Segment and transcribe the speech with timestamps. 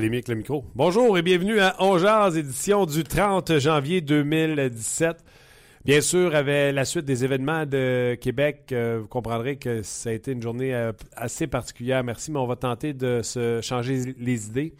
[0.00, 0.64] Le micro.
[0.74, 5.24] Bonjour et bienvenue à Ongeaz, édition du 30 janvier 2017.
[5.84, 10.12] Bien sûr, avec la suite des événements de Québec, euh, vous comprendrez que ça a
[10.12, 12.02] été une journée euh, assez particulière.
[12.02, 14.74] Merci, mais on va tenter de se changer les idées,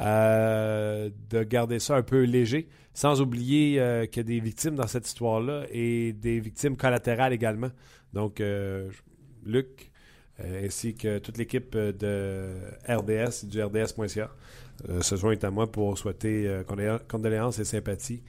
[0.00, 4.88] euh, de garder ça un peu léger, sans oublier qu'il y a des victimes dans
[4.88, 7.70] cette histoire-là et des victimes collatérales également.
[8.12, 8.42] Donc,
[9.44, 9.91] Luc,
[10.64, 14.30] ainsi que toute l'équipe euh, de RDS, du RDS.ca,
[14.88, 16.62] euh, se joint à moi pour souhaiter
[17.08, 18.22] condoléances et sympathie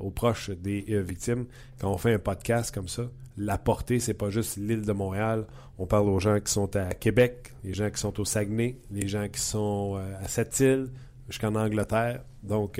[0.00, 1.46] aux proches des victimes.
[1.80, 5.46] Quand on fait un podcast comme ça, la portée, c'est pas juste l'île de Montréal.
[5.78, 9.08] On parle aux gens qui sont à Québec, les gens qui sont au Saguenay, les
[9.08, 10.90] gens qui sont à Sept-Îles,
[11.30, 12.20] jusqu'en Angleterre.
[12.42, 12.78] Donc,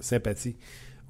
[0.00, 0.56] sympathie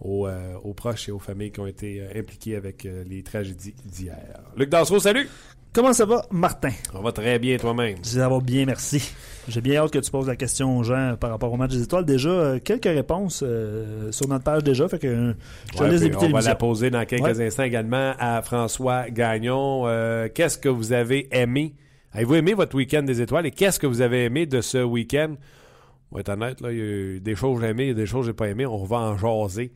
[0.03, 0.29] aux,
[0.77, 4.43] proches et aux familles qui ont été impliquées avec les tragédies d'hier.
[4.55, 5.31] Luc Dansereau, salut!
[5.77, 6.71] Comment ça va, Martin?
[6.95, 8.03] On va très bien toi-même.
[8.03, 9.13] Ça va bien, merci.
[9.47, 11.83] J'ai bien hâte que tu poses la question aux gens par rapport au match des
[11.83, 12.07] étoiles.
[12.07, 14.89] Déjà, euh, quelques réponses euh, sur notre page déjà.
[14.89, 15.35] Fait que euh,
[15.75, 19.83] je te laisse On va la poser dans quelques instants également à François Gagnon.
[20.35, 21.75] qu'est-ce que vous avez aimé?
[22.15, 25.35] Avez-vous aimé votre week-end des étoiles et qu'est-ce que vous avez aimé de ce week-end?
[26.11, 27.89] On va être honnête, là, il y a eu des choses que j'ai aimées, il
[27.89, 28.65] y a des choses que j'ai pas aimées.
[28.65, 29.75] On va en jaser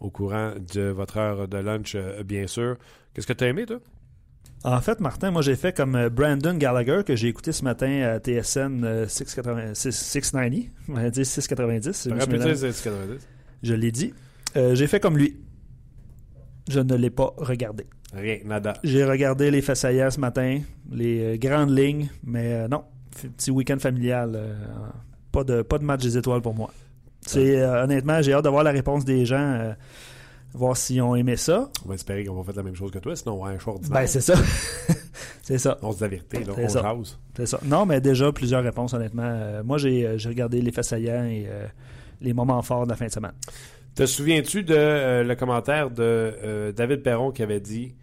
[0.00, 2.78] au courant de votre heure de lunch, bien sûr.
[3.12, 3.80] Qu'est-ce que tu as aimé, toi?
[4.64, 8.00] En fait, Martin, moi j'ai fait comme euh, Brandon Gallagher que j'ai écouté ce matin
[8.00, 9.90] à TSN 690.
[9.90, 10.70] 690.
[10.88, 12.06] On va dire 690.
[13.62, 14.14] Je l'ai dit.
[14.56, 15.36] Euh, j'ai fait comme lui.
[16.70, 17.84] Je ne l'ai pas regardé.
[18.14, 18.72] Rien, nada.
[18.82, 20.60] J'ai regardé les faits ce matin,
[20.90, 22.84] les euh, grandes lignes, mais non,
[23.36, 24.56] petit week-end familial.
[25.30, 26.70] pas, de, pas de match des étoiles pour moi.
[27.26, 29.74] C'est honnêtement, j'ai hâte d'avoir la réponse des gens
[30.54, 31.68] voir s'ils ont aimé ça.
[31.84, 33.58] On va espérer qu'on va faire la même chose que toi, sinon on va un
[33.58, 34.34] choix Ben, c'est ça.
[35.42, 35.78] c'est ça.
[35.82, 37.18] On se dit la vérité, là, on jase.
[37.36, 37.58] C'est ça.
[37.64, 39.24] Non, mais déjà, plusieurs réponses, honnêtement.
[39.24, 41.66] Euh, moi, euh, j'ai regardé les faits saillants et euh,
[42.20, 43.34] les moments forts de la fin de semaine.
[43.96, 47.94] Te souviens-tu de le commentaire de David Perron qui avait dit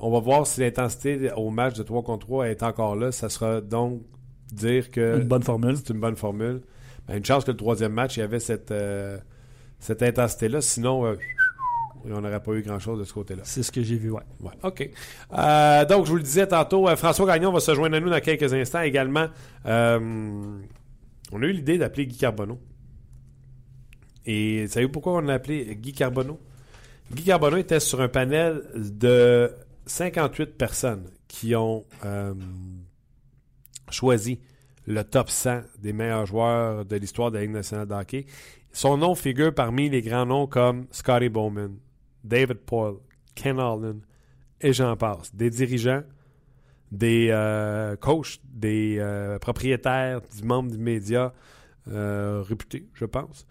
[0.00, 3.12] on va voir si l'intensité au match de 3 contre 3 est encore là.
[3.12, 4.00] Ça sera donc
[4.50, 5.20] dire que.
[5.20, 5.76] Une bonne formule.
[5.76, 6.62] C'est une bonne formule.
[7.06, 8.72] Ben, une chance que le troisième match, il y avait cette
[9.78, 10.60] cette intensité-là.
[10.60, 11.16] Sinon, euh,
[12.04, 13.42] on n'aurait pas eu grand-chose de ce côté-là.
[13.44, 14.20] C'est ce que j'ai vu, oui.
[14.40, 14.88] Ouais, OK.
[15.32, 18.10] Euh, donc, je vous le disais tantôt, euh, François Gagnon va se joindre à nous
[18.10, 19.28] dans quelques instants également.
[19.64, 22.58] on a eu l'idée d'appeler Guy Carbonneau.
[24.26, 26.38] Et savez-vous pourquoi on l'a appelé Guy Carbonneau?
[27.12, 29.50] Guy Carbonneau était sur un panel de
[29.86, 31.84] 58 personnes qui ont
[33.90, 34.40] choisi
[34.88, 38.26] le top 100 des meilleurs joueurs de l'histoire de la Ligue nationale de hockey.
[38.72, 41.76] Son nom figure parmi les grands noms comme Scotty Bowman,
[42.24, 42.96] David Poyle,
[43.34, 44.00] Ken Allen
[44.60, 45.34] et j'en passe.
[45.34, 46.02] Des dirigeants,
[46.90, 51.32] des euh, coachs, des euh, propriétaires, des membres du média
[51.88, 53.46] euh, réputés, je pense,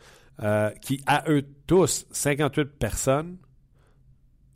[0.82, 3.38] qui, à eux tous, 58 personnes,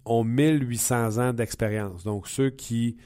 [0.05, 2.03] ont 1800 ans d'expérience.
[2.03, 2.97] Donc, ceux qui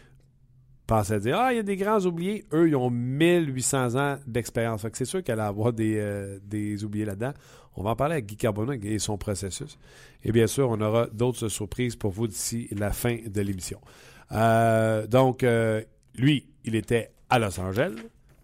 [0.85, 2.46] pensaient dire Ah, il y a des grands oubliés.
[2.53, 4.85] Eux, ils ont 1800 ans d'expérience.
[4.94, 7.34] c'est sûr qu'elle va avoir des, euh, des oubliés là-dedans.
[7.75, 9.78] On va en parler avec Guy Carbonneau et son processus.
[10.24, 13.81] Et bien sûr, on aura d'autres surprises pour vous d'ici la fin de l'émission.
[14.31, 15.84] Euh, donc, euh,
[16.16, 17.94] lui, il était à Los Angeles.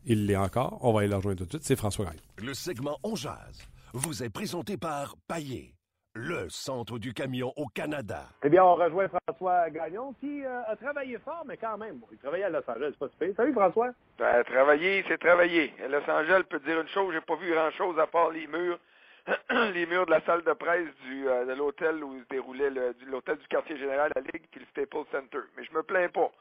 [0.05, 0.79] Il l'est encore.
[0.81, 1.63] On va aller le rejoindre tout de suite.
[1.63, 2.19] C'est François Gagne.
[2.37, 3.61] Le segment On Jazz
[3.93, 5.73] vous est présenté par Paillé
[6.13, 8.25] le centre du camion au Canada.
[8.43, 12.17] Eh bien, on rejoint François Gagnon qui euh, a travaillé fort, mais quand même, il
[12.17, 13.29] travaillait à Los Angeles, c'est pas super.
[13.37, 13.91] Salut François.
[14.19, 15.73] Ben, travailler, c'est travailler.
[15.83, 18.79] À Los Angeles, peut dire une chose, j'ai pas vu grand-chose à part les murs,
[19.73, 22.71] les murs de la salle de presse du, euh, de l'hôtel où se déroulait
[23.07, 25.39] l'hôtel du quartier général de la Ligue, puis le Staples Center.
[25.55, 26.31] Mais je me plains pas.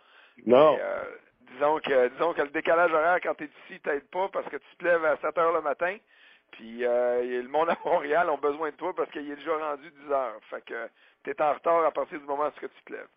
[0.47, 0.77] Non.
[0.81, 1.05] Euh,
[1.53, 4.57] disons que disons que le décalage horaire quand tu es ici t'aide pas parce que
[4.57, 5.97] tu te lèves à 7 heures le matin.
[6.53, 9.91] Puis euh, le monde à Montréal ont besoin de toi parce qu'il est déjà rendu
[10.07, 10.41] 10 heures.
[10.51, 10.89] Fait que
[11.25, 13.09] tu es en retard à partir du moment où tu te lèves.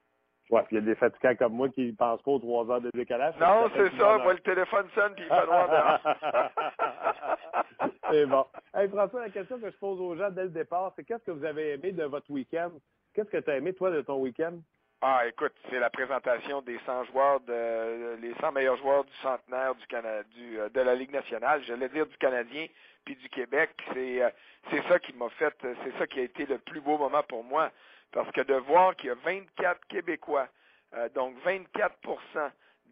[0.49, 2.69] Ouais, puis il y a des fatigants comme moi qui ne pensent pas aux 3
[2.69, 3.33] heures de décalage.
[3.39, 4.17] Non, c'est ça.
[4.17, 6.15] Moi, le téléphone sonne puis il fait noir dehors.
[8.11, 8.45] c'est bon.
[8.73, 11.31] Hey, François, la question que je pose aux gens dès le départ, c'est qu'est-ce que
[11.31, 12.71] vous avez aimé de votre week-end?
[13.13, 14.53] Qu'est-ce que tu as aimé, toi, de ton week-end?
[15.05, 19.75] Ah, écoute, c'est la présentation des 100 joueurs, de, les 100 meilleurs joueurs du centenaire
[19.75, 22.67] du, Canada, du de la Ligue nationale, j'allais dire du Canadien
[23.03, 23.71] puis du Québec.
[23.93, 24.21] C'est
[24.71, 27.43] c'est ça qui m'a fait, c'est ça qui a été le plus beau moment pour
[27.43, 27.69] moi,
[28.13, 30.47] parce que de voir qu'il y a 24 Québécois,
[31.13, 31.89] donc 24%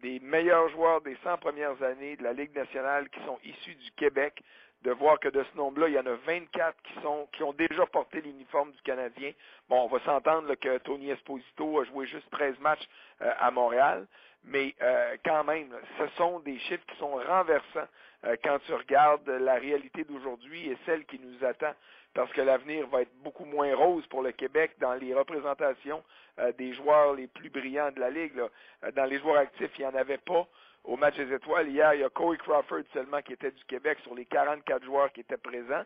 [0.02, 3.90] des meilleurs joueurs des 100 premières années de la Ligue nationale qui sont issus du
[3.92, 4.42] Québec,
[4.84, 7.52] de voir que de ce nombre-là, il y en a 24 qui sont qui ont
[7.52, 9.32] déjà porté l'uniforme du Canadien.
[9.68, 12.88] Bon, on va s'entendre que Tony Esposito a joué juste 13 matchs
[13.20, 14.06] euh, à Montréal,
[14.44, 15.68] mais euh, quand même,
[15.98, 17.88] ce sont des chiffres qui sont renversants
[18.24, 21.74] euh, quand tu regardes la réalité d'aujourd'hui et celle qui nous attend
[22.14, 26.02] parce que l'avenir va être beaucoup moins rose pour le Québec dans les représentations
[26.38, 28.38] euh, des joueurs les plus brillants de la Ligue.
[28.84, 30.46] Euh, dans les joueurs actifs, il n'y en avait pas.
[30.84, 33.98] Au match des étoiles, hier, il y a Corey Crawford seulement qui était du Québec
[34.02, 35.84] sur les 44 joueurs qui étaient présents.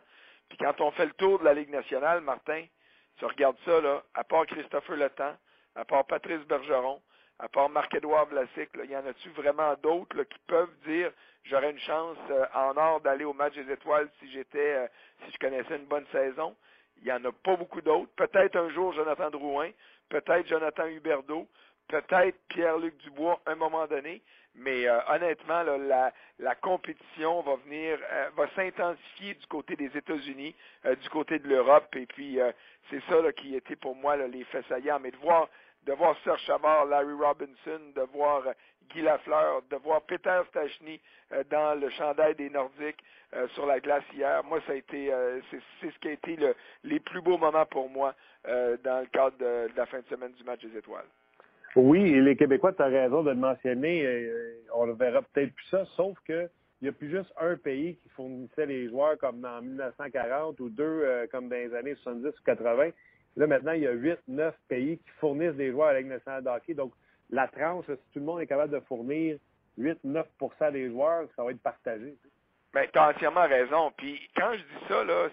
[0.49, 2.65] Puis quand on fait le tour de la Ligue nationale, Martin,
[3.17, 5.35] tu regardes ça, là, à part Christopher Letang,
[5.75, 7.01] à part Patrice Bergeron,
[7.39, 11.11] à part Marc-Édouard Vlasic, il y en a-tu vraiment d'autres qui peuvent dire
[11.43, 14.87] j'aurais une chance euh, en or d'aller au match des étoiles si j'étais euh,
[15.23, 16.55] si je connaissais une bonne saison?
[16.97, 18.11] Il n'y en a pas beaucoup d'autres.
[18.15, 19.69] Peut-être un jour Jonathan Drouin,
[20.09, 21.47] peut-être Jonathan Huberdeau,
[21.87, 24.23] peut-être Pierre-Luc Dubois à un moment donné,
[24.57, 27.99] mais euh, honnêtement, la, la, compétition va venir,
[28.35, 30.55] va s'intensifier du côté des États-Unis,
[31.01, 32.39] du côté de l'Europe, et puis
[32.89, 34.99] c'est ça là, qui était pour moi là, les faits saillants.
[34.99, 35.47] Mais de voir
[35.87, 38.51] de voir Serge Chavard, Larry Robinson, de voir euh,
[38.89, 40.99] Guy Lafleur, de voir Peter Stachny
[41.31, 43.01] euh, dans le chandail des Nordiques
[43.33, 44.43] euh, sur la glace hier.
[44.43, 45.11] Moi, ça a été,
[45.49, 48.13] c'est ce qui a été le, les plus beaux moments pour moi
[48.45, 51.07] dans le cadre de, la fin de semaine du match des étoiles.
[51.75, 54.29] Oui, et les Québécois, tu as raison de le mentionner.
[54.73, 56.49] on ne verra peut-être plus ça, sauf que
[56.81, 60.69] il n'y a plus juste un pays qui fournissait les joueurs comme en 1940 ou
[60.69, 62.91] deux comme dans les années 70 ou 80.
[63.37, 66.43] Là, maintenant, il y a 8, 9 pays qui fournissent des joueurs à la nationale
[66.43, 66.73] de hockey.
[66.73, 66.93] Donc,
[67.29, 69.37] la tranche, si tout le monde est capable de fournir
[69.77, 72.15] 8, 9% des joueurs, ça va être partagé.
[72.73, 73.91] Ben, tu as entièrement raison.
[73.97, 75.29] Puis quand je dis ça, là,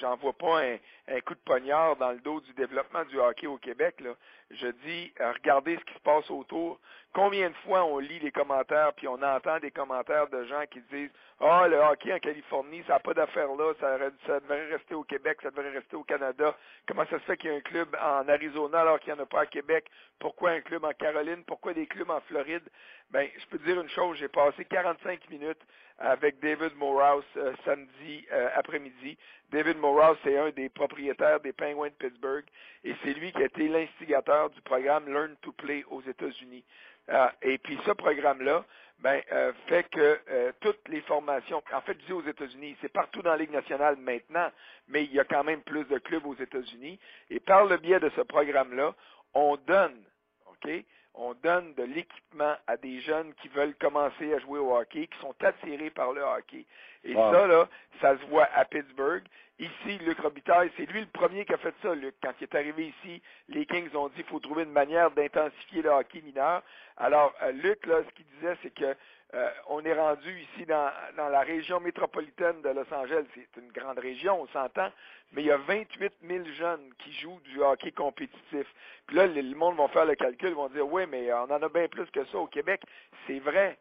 [0.00, 3.58] j'en vois pas un, coup de poignard dans le dos du développement du hockey au
[3.58, 4.00] Québec.
[4.00, 4.10] Là.
[4.50, 6.80] Je dis, euh, regardez ce qui se passe autour.
[7.12, 10.80] Combien de fois on lit les commentaires, puis on entend des commentaires de gens qui
[10.92, 11.10] disent
[11.40, 15.02] Ah, le hockey en Californie, ça n'a pas d'affaire là, ça, ça, devrait rester au
[15.02, 16.56] Québec, ça devrait rester au Canada.
[16.86, 19.22] Comment ça se fait qu'il y a un club en Arizona alors qu'il n'y en
[19.24, 19.90] a pas à Québec?
[20.20, 21.44] Pourquoi un club en Caroline?
[21.44, 22.68] Pourquoi des clubs en Floride?
[23.10, 25.60] Ben, je peux te dire une chose, j'ai passé 45 minutes
[26.00, 29.16] avec David Morehouse euh, samedi euh, après-midi.
[29.52, 32.44] David Morehouse, c'est un des propriétaires des Penguins de Pittsburgh
[32.84, 36.64] et c'est lui qui a été l'instigateur du programme Learn to Play aux États-Unis.
[37.10, 38.64] Euh, et puis ce programme-là,
[39.00, 42.92] ben, euh, fait que euh, toutes les formations, en fait, je dis aux États-Unis, c'est
[42.92, 44.50] partout dans la Ligue nationale maintenant,
[44.88, 46.98] mais il y a quand même plus de clubs aux États-Unis.
[47.30, 48.94] Et par le biais de ce programme-là,
[49.34, 50.02] on donne,
[50.46, 50.70] OK,
[51.14, 55.18] on donne de l'équipement à des jeunes qui veulent commencer à jouer au hockey, qui
[55.20, 56.64] sont attirés par le hockey.
[57.04, 57.68] Et ça, là,
[58.00, 59.22] ça se voit à Pittsburgh.
[59.58, 62.14] Ici, Luc Robitaille, c'est lui le premier qui a fait ça, Luc.
[62.22, 65.82] Quand il est arrivé ici, les Kings ont dit qu'il faut trouver une manière d'intensifier
[65.82, 66.62] le hockey mineur.
[66.96, 68.96] Alors, euh, Luc, là, ce qu'il disait, c'est que
[69.34, 73.24] euh, on est rendu ici dans, dans la région métropolitaine de Los Angeles.
[73.34, 74.90] C'est une grande région, on s'entend,
[75.32, 78.66] mais il y a 28 000 jeunes qui jouent du hockey compétitif.
[79.06, 81.68] Puis là, le, monde va faire le calcul, vont dire, oui, mais on en a
[81.68, 82.82] bien plus que ça au Québec.
[83.26, 83.78] C'est vrai.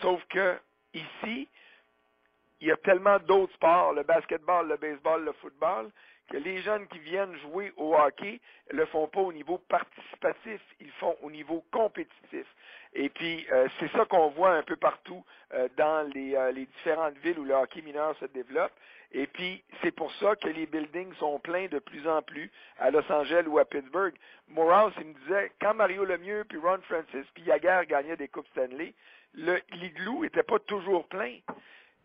[0.00, 0.56] Sauf que
[0.94, 1.48] ici,
[2.60, 5.90] il y a tellement d'autres sports, le basketball, le baseball, le football,
[6.28, 10.90] que les jeunes qui viennent jouer au hockey le font pas au niveau participatif, ils
[10.92, 12.46] font au niveau compétitif.
[12.94, 16.66] Et puis, euh, c'est ça qu'on voit un peu partout euh, dans les, euh, les,
[16.66, 18.72] différentes villes où le hockey mineur se développe.
[19.12, 22.90] Et puis, c'est pour ça que les buildings sont pleins de plus en plus à
[22.90, 24.14] Los Angeles ou à Pittsburgh.
[24.48, 28.48] Morehouse, il me disait, quand Mario Lemieux, puis Ron Francis, puis Yaguer gagnaient des Coupes
[28.48, 28.94] Stanley,
[29.34, 31.36] le l'igloo était pas toujours plein.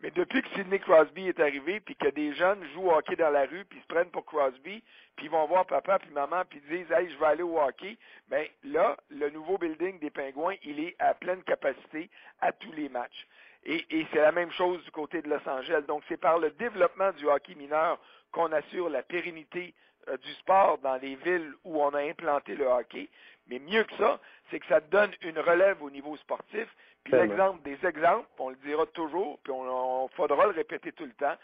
[0.02, 3.30] Mais depuis que Sidney Crosby est arrivé, puis que des jeunes jouent au hockey dans
[3.30, 4.82] la rue, puis se prennent pour Crosby,
[5.14, 7.96] puis ils vont voir papa puis maman, puis disent Hey, je vais aller au hockey,
[8.28, 12.88] bien là, le nouveau building des Pingouins, il est à pleine capacité à tous les
[12.88, 13.26] matchs.
[13.64, 15.84] Et, c'est la même chose du côté de Los Angeles.
[15.86, 17.96] Donc, c'est par le développement du hockey mineur
[18.32, 19.72] qu'on assure la pérennité
[20.08, 23.08] euh, du sport dans les villes où on a implanté le hockey.
[23.46, 24.20] Mais mieux que ça,
[24.50, 26.68] c'est que ça donne une relève au niveau sportif
[27.04, 31.12] puis l'exemple des exemples, on le dira toujours, puis on, faudra le répéter tout le
[31.12, 31.34] temps,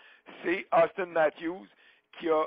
[0.43, 1.67] c'est Austin Matthews
[2.19, 2.45] qui a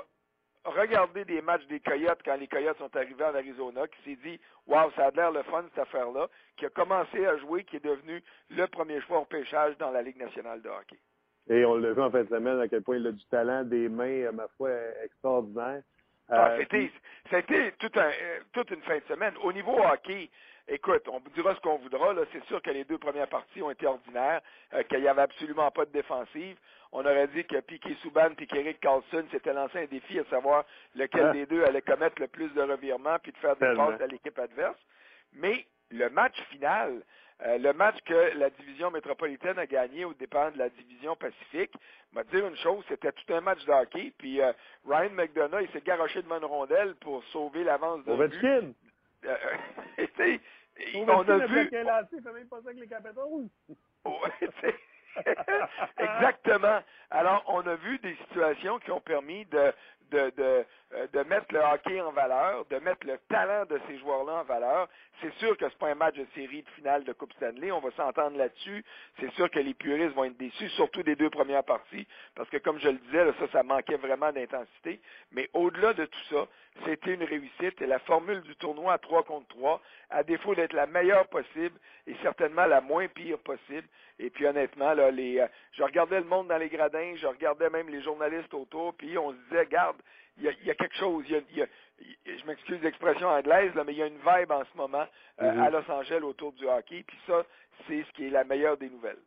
[0.64, 4.40] regardé des matchs des Coyotes quand les Coyotes sont arrivés en Arizona, qui s'est dit
[4.66, 7.84] Waouh, ça a l'air le fun cette affaire-là, qui a commencé à jouer, qui est
[7.84, 10.98] devenu le premier choix au pêchage dans la Ligue nationale de hockey.
[11.50, 13.64] Et on l'a vu en fin de semaine à quel point il a du talent,
[13.64, 14.70] des mains, ma foi,
[15.04, 15.82] extraordinaires.
[16.32, 16.90] Ah, c'était,
[17.30, 18.10] c'était tout un,
[18.52, 19.34] toute une fin de semaine.
[19.42, 20.30] Au niveau hockey,
[20.68, 22.14] écoute, on vous dira ce qu'on voudra.
[22.14, 24.40] Là, c'est sûr que les deux premières parties ont été ordinaires,
[24.88, 26.56] qu'il n'y avait absolument pas de défensive.
[26.92, 30.64] On aurait dit que Piquet Souban et qu'Eric Carlson s'étaient lancé un défi à savoir
[30.94, 31.32] lequel ah.
[31.32, 34.38] des deux allait commettre le plus de revirements puis de faire des passes à l'équipe
[34.38, 34.78] adverse.
[35.34, 37.02] Mais le match final,
[37.44, 41.72] euh, le match que la division métropolitaine a gagné au départ de la division Pacifique,
[42.12, 44.52] m'a dire une chose, c'était tout un match de hockey, puis euh,
[44.86, 48.74] Ryan McDonough, il s'est garoché devant une rondelle pour sauver l'avance de but.
[49.24, 49.36] Euh,
[50.96, 51.70] on a vu...
[51.70, 52.86] même pas ça avec les
[55.98, 56.80] Exactement.
[57.10, 59.72] Alors, on a vu des situations qui ont permis de,
[60.14, 64.44] euh, de mettre le hockey en valeur, de mettre le talent de ces joueurs-là en
[64.44, 64.88] valeur.
[65.20, 67.72] C'est sûr que ce n'est pas un match de série de finale de Coupe Stanley,
[67.72, 68.84] on va s'entendre là-dessus.
[69.18, 72.58] C'est sûr que les puristes vont être déçus, surtout des deux premières parties, parce que
[72.58, 75.00] comme je le disais, ça, ça manquait vraiment d'intensité.
[75.32, 76.46] Mais au-delà de tout ça,
[76.84, 80.72] c'était une réussite et la formule du tournoi à 3 contre 3, à défaut d'être
[80.72, 83.86] la meilleure possible, et certainement la moins pire possible.
[84.18, 87.70] Et puis honnêtement, là, les, euh, je regardais le monde dans les gradins, je regardais
[87.70, 89.96] même les journalistes autour, puis on se disait, garde,
[90.38, 91.24] il y, a, quelque chose.
[91.28, 95.06] je m'excuse l'expression anglaise, là, mais il y a une vibe en ce moment
[95.42, 95.60] euh, mhm.
[95.60, 97.04] à Los Angeles autour du hockey.
[97.06, 97.44] Puis ça,
[97.86, 99.20] c'est ce qui est la meilleure des nouvelles.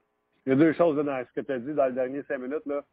[0.45, 2.39] Il y a deux choses dans ce que tu as dit dans les dernières cinq
[2.39, 2.65] minutes.
[2.65, 2.83] Là.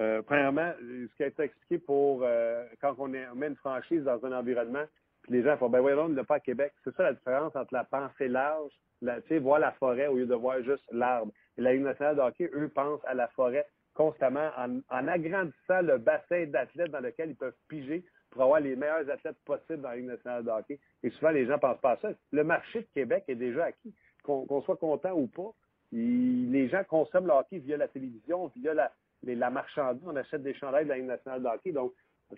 [0.00, 4.24] Euh, premièrement, ce qui a été expliqué pour euh, quand on, met une franchise dans
[4.24, 4.84] un environnement,
[5.22, 6.72] puis les gens font ben voyons, on ne l'a pas à Québec.
[6.84, 10.16] C'est ça la différence entre la pensée large, la, tu sais, voir la forêt au
[10.16, 11.32] lieu de voir juste l'arbre.
[11.58, 15.98] Et la Ligue nationale de hockey, eux, pensent à la forêt constamment en, agrandissant le
[15.98, 19.96] bassin d'athlètes dans lequel ils peuvent piger pour avoir les meilleurs athlètes possibles dans la
[19.96, 20.78] Ligue nationale de hockey.
[21.02, 22.12] Et souvent, les gens ne pensent pas à ça.
[22.32, 23.94] Le marché de Québec est déjà acquis.
[24.22, 25.50] Qu'on soit content ou pas,
[25.92, 30.02] les gens consomment le hockey via la télévision, via la, la marchandise.
[30.06, 31.72] On achète des chandails de la Ligue nationale de hockey.
[31.72, 31.92] Donc,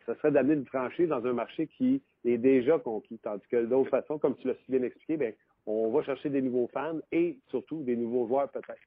[0.06, 3.18] ça serait d'amener une franchise dans un marché qui est déjà conquis.
[3.18, 5.32] Tandis que d'autre façon, comme tu l'as si bien expliqué, bien,
[5.66, 8.80] on va chercher des nouveaux fans et surtout des nouveaux joueurs peut-être.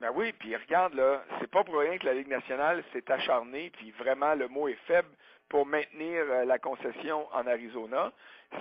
[0.00, 3.70] Ben oui, puis regarde là, c'est pas pour rien que la Ligue nationale s'est acharnée,
[3.70, 5.08] puis vraiment le mot est faible
[5.50, 8.10] pour maintenir euh, la concession en Arizona.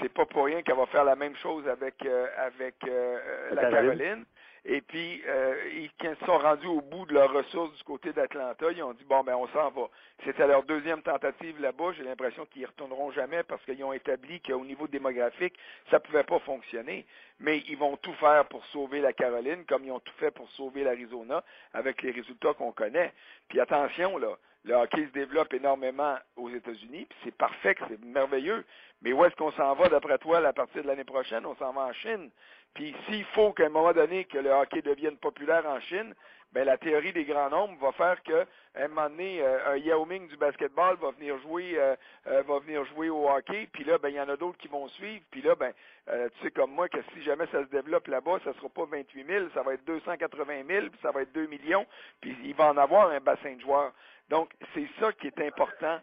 [0.01, 3.71] C'est pas pour rien qu'elle va faire la même chose avec euh, avec euh, la
[3.71, 4.25] Caroline.
[4.65, 8.11] Et puis, euh, ils, quand ils sont rendus au bout de leurs ressources du côté
[8.13, 9.87] d'Atlanta, ils ont dit, bon, ben on s'en va.
[10.25, 11.93] C'était leur deuxième tentative là-bas.
[11.97, 15.53] J'ai l'impression qu'ils ne retourneront jamais parce qu'ils ont établi qu'au niveau démographique,
[15.89, 17.05] ça ne pouvait pas fonctionner.
[17.39, 20.49] Mais ils vont tout faire pour sauver la Caroline, comme ils ont tout fait pour
[20.51, 23.13] sauver l'Arizona, avec les résultats qu'on connaît.
[23.47, 28.65] Puis attention, là, le hockey se développe énormément aux États-Unis, puis c'est parfait, c'est merveilleux.
[29.01, 31.45] Mais où est-ce qu'on s'en va, d'après toi, à partir de l'année prochaine?
[31.45, 32.29] On s'en va en Chine.
[32.73, 36.13] Puis s'il faut qu'à un moment donné que le hockey devienne populaire en Chine,
[36.53, 40.05] ben la théorie des grands nombres va faire que un moment donné, euh, un Yao
[40.05, 41.95] Ming du basketball va venir jouer euh,
[42.27, 44.67] euh, va venir jouer au hockey, puis là, ben il y en a d'autres qui
[44.67, 45.73] vont suivre, puis là, ben
[46.07, 49.27] tu sais comme moi que si jamais ça se développe là-bas, ça sera pas 28
[49.27, 51.85] 000, ça va être 280 000, puis ça va être 2 millions,
[52.19, 53.93] puis il va en avoir un bassin de joueurs.
[54.29, 55.99] Donc, c'est ça qui est important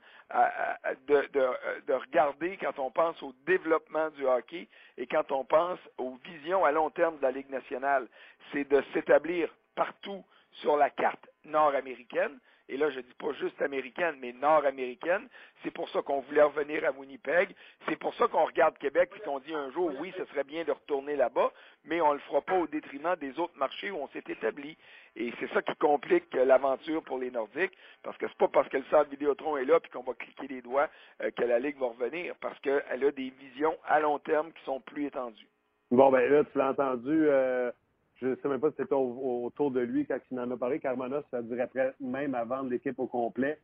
[1.06, 6.64] de, regarder quand on pense au développement du hockey et quand on pense aux visions
[6.64, 8.08] à long terme de la Ligue nationale.
[8.52, 10.24] C'est de s'établir partout
[10.60, 15.28] sur la carte nord-américaine, et là je dis pas juste américaine, mais nord-américaine.
[15.62, 17.54] C'est pour ça qu'on voulait revenir à Winnipeg.
[17.88, 20.64] C'est pour ça qu'on regarde Québec et qu'on dit un jour, oui, ce serait bien
[20.64, 21.52] de retourner là-bas,
[21.84, 24.76] mais on ne le fera pas au détriment des autres marchés où on s'est établi.
[25.14, 28.78] Et c'est ça qui complique l'aventure pour les Nordiques, parce que c'est pas parce que
[28.78, 30.88] le centre Vidéotron est là puis qu'on va cliquer les doigts
[31.22, 34.62] euh, que la Ligue va revenir, parce qu'elle a des visions à long terme qui
[34.64, 35.48] sont plus étendues.
[35.90, 37.28] Bon, ben là, tu l'as entendu.
[37.28, 37.70] Euh,
[38.20, 40.78] je ne sais même pas si c'était autour de lui quand il en a parlé.
[40.78, 43.58] Carmanos, ça dirait prêt même vendre l'équipe au complet.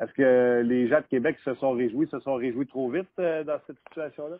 [0.00, 3.44] Est-ce que les gens de Québec se sont réjouis, se sont réjouis trop vite euh,
[3.44, 4.36] dans cette situation-là?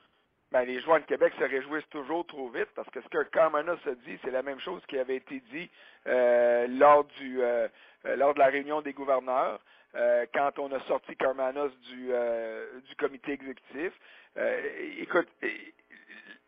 [0.50, 3.78] Ben, les joueurs de Québec se réjouissent toujours trop vite parce que ce que Carmanos
[3.86, 5.70] a dit, c'est la même chose qui avait été dit
[6.06, 7.68] euh, lors du euh,
[8.16, 9.60] lors de la réunion des gouverneurs.
[10.34, 12.10] quand on a sorti Carmanos du,
[12.98, 13.92] comité exécutif.
[14.98, 15.28] écoute,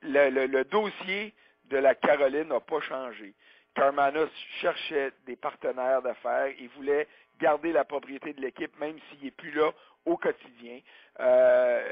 [0.02, 1.32] le, dossier
[1.70, 3.34] de la Caroline n'a pas changé.
[3.74, 4.30] Carmanos
[4.60, 6.48] cherchait des partenaires d'affaires.
[6.58, 7.06] Il voulait
[7.40, 9.72] garder la propriété de l'équipe, même s'il n'est plus là
[10.06, 10.80] au quotidien.
[11.18, 11.82] Euh,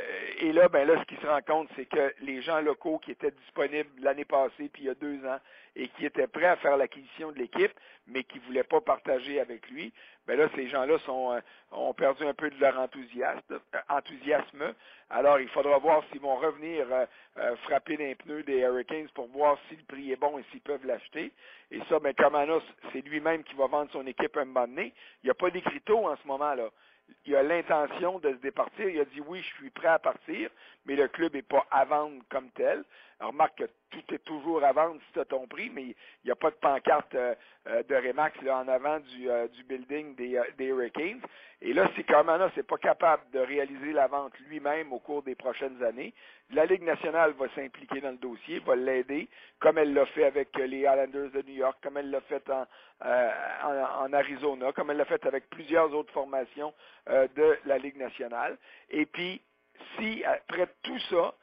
[0.41, 3.11] et là, ben là, ce qui se rend compte, c'est que les gens locaux qui
[3.11, 5.39] étaient disponibles l'année passée, puis il y a deux ans,
[5.77, 7.73] et qui étaient prêts à faire l'acquisition de l'équipe,
[8.07, 9.93] mais qui ne voulaient pas partager avec lui,
[10.27, 11.41] ben là, ces gens-là sont euh,
[11.73, 13.41] ont perdu un peu de leur enthousiasme.
[13.51, 14.75] Euh, enthousiasme.
[15.11, 16.87] Alors, il faudra voir s'ils vont revenir
[17.65, 20.85] frapper les pneus des Hurricanes pour voir si le prix est bon et s'ils peuvent
[20.87, 21.31] l'acheter.
[21.71, 24.95] Et ça, ben, Kamanos, c'est lui-même qui va vendre son équipe un moment donné.
[25.23, 26.71] Il a pas d'écriteau en ce moment-là
[27.27, 28.89] il a l'intention de se départir.
[28.89, 30.51] Il a dit oui, je suis prêt à partir,
[30.87, 32.85] mais le club n'est pas à vendre comme tel.
[33.19, 35.95] Alors, remarque que tout est toujours à vendre si tu as ton prix, mais il
[36.25, 37.35] n'y a pas de pancarte euh,
[37.69, 41.21] euh, de Remax en avant du, euh, du building des, des, Hurricanes.
[41.63, 45.35] Et là, si Carmana n'est pas capable de réaliser la vente lui-même au cours des
[45.35, 46.13] prochaines années,
[46.51, 49.29] la Ligue nationale va s'impliquer dans le dossier, va l'aider,
[49.61, 52.67] comme elle l'a fait avec les Islanders de New York, comme elle l'a fait en,
[53.01, 56.75] en, en, Arizona, comme elle l'a fait avec plusieurs autres formations
[57.07, 58.59] de la Ligue nationale.
[58.91, 59.41] Et puis,
[59.97, 61.35] si après tout ça,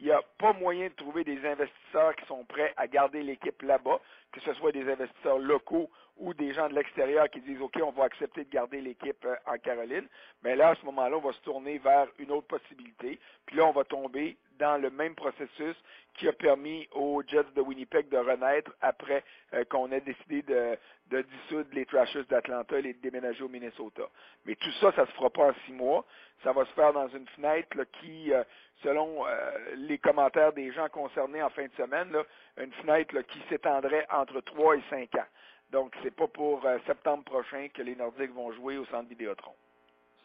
[0.00, 3.60] il n'y a pas moyen de trouver des investisseurs qui sont prêts à garder l'équipe
[3.62, 4.00] là-bas,
[4.32, 7.90] que ce soit des investisseurs locaux ou des gens de l'extérieur qui disent OK, on
[7.90, 10.06] va accepter de garder l'équipe euh, en Caroline.
[10.42, 13.18] Mais là, à ce moment-là, on va se tourner vers une autre possibilité.
[13.46, 15.74] Puis là, on va tomber dans le même processus
[16.14, 19.24] qui a permis aux Jets de Winnipeg de renaître après
[19.54, 24.02] euh, qu'on ait décidé de, dissoudre les Trashers d'Atlanta et de déménager au Minnesota.
[24.44, 26.04] Mais tout ça, ça ne se fera pas en six mois.
[26.44, 28.44] Ça va se faire dans une fenêtre qui, euh,
[28.82, 29.30] selon euh,
[29.76, 32.14] les commentaires des gens concernés en fin de semaine,
[32.58, 35.28] une fenêtre qui s'étendrait entre trois et cinq ans.
[35.70, 39.52] Donc, c'est pas pour septembre prochain que les Nordiques vont jouer au centre Vidéotron.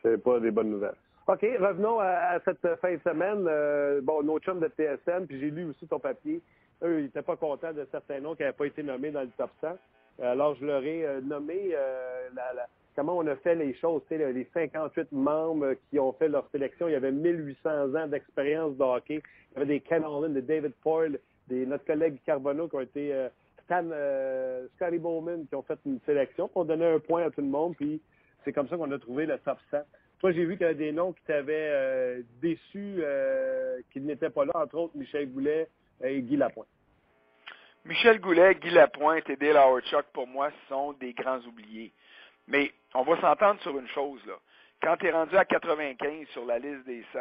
[0.02, 0.98] C'est pas des bonnes nouvelles.
[1.28, 3.48] OK, revenons à, cette fin de semaine.
[3.48, 6.40] Euh, bon, nos chums de TSN, puis j'ai lu aussi ton papier.
[6.84, 9.32] Eux, ils n'étaient pas contents de certains noms qui n'avaient pas été nommés dans le
[9.36, 9.70] top 100.
[10.22, 12.30] Alors, je leur ai euh, nommé euh,
[12.96, 14.04] comment on a fait les choses.
[14.12, 18.84] Les 58 membres qui ont fait leur sélection, il y avait 1800 ans d'expérience de
[18.84, 19.24] hockey.
[19.50, 21.18] Il y avait des Ken Holland, des David Poyle,
[21.48, 23.30] des notre collègue Carbonneau qui ont été
[23.64, 23.84] Stan,
[24.76, 26.52] Scotty Bowman qui ont fait une sélection.
[26.54, 28.00] On donnait un point à tout le monde, puis
[28.44, 29.80] c'est comme ça qu'on a trouvé le top 100.
[30.20, 34.30] Toi, j'ai vu qu'il y avait des noms qui t'avaient euh, déçu, euh, qu'ils n'étaient
[34.30, 35.68] pas là, entre autres Michel Goulet
[36.04, 36.68] et Guy Lapointe.
[37.86, 41.92] Michel Goulet, Guy Lapointe et Dale Howard pour moi, sont des grands oubliés.
[42.48, 44.34] Mais on va s'entendre sur une chose, là.
[44.82, 47.20] Quand tu es rendu à 95 sur la liste des 100,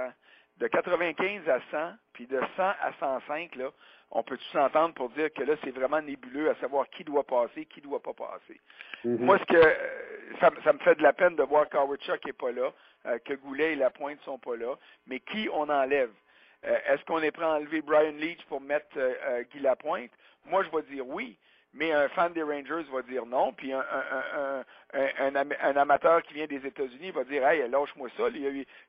[0.58, 3.70] de 95 à 100, puis de 100 à 105, là,
[4.14, 7.24] on peut tous s'entendre pour dire que là, c'est vraiment nébuleux à savoir qui doit
[7.24, 8.60] passer, qui ne doit pas passer?
[9.04, 9.18] Mm-hmm.
[9.18, 9.74] Moi, ce que euh,
[10.40, 12.72] ça, me fait de la peine de voir qu'Howard n'est pas là,
[13.06, 14.76] euh, que Goulet et Lapointe sont pas là,
[15.08, 16.12] mais qui on enlève?
[16.64, 18.96] Euh, est-ce qu'on est prêt à enlever Brian Leach pour mettre
[19.52, 20.12] Guy Lapointe?
[20.46, 21.36] Moi, je vais dire oui
[21.74, 23.84] mais un fan des Rangers va dire non, puis un,
[24.92, 28.24] un, amateur qui vient des États-Unis va dire Hey, lâche-moi ça,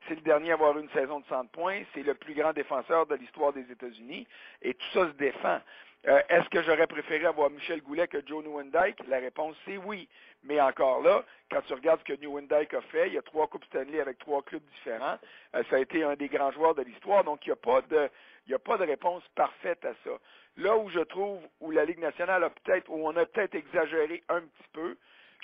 [0.08, 3.06] c'est le dernier à avoir une saison de 100 points, c'est le plus grand défenseur
[3.06, 4.26] de l'histoire des États-Unis,
[4.62, 5.60] et tout ça se défend.
[6.06, 9.00] Euh, est-ce que j'aurais préféré avoir Michel Goulet que Joe Newendike?
[9.08, 10.08] La réponse, c'est oui.
[10.44, 13.48] Mais encore là, quand tu regardes ce que Newendike a fait, il y a trois
[13.48, 15.18] Coupes Stanley avec trois clubs différents.
[15.56, 17.80] Euh, ça a été un des grands joueurs de l'histoire, donc il n'y a pas
[17.82, 18.08] de,
[18.46, 20.10] il n'y a pas de réponse parfaite à ça.
[20.56, 24.22] Là où je trouve où la Ligue nationale a peut-être, où on a peut-être exagéré
[24.28, 24.96] un petit peu,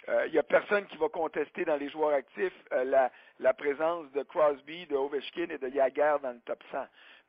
[0.08, 4.10] euh, il n'y a personne qui va contester dans les joueurs actifs la, la, présence
[4.12, 6.78] de Crosby, de Ovechkin et de Jagger dans le top 100.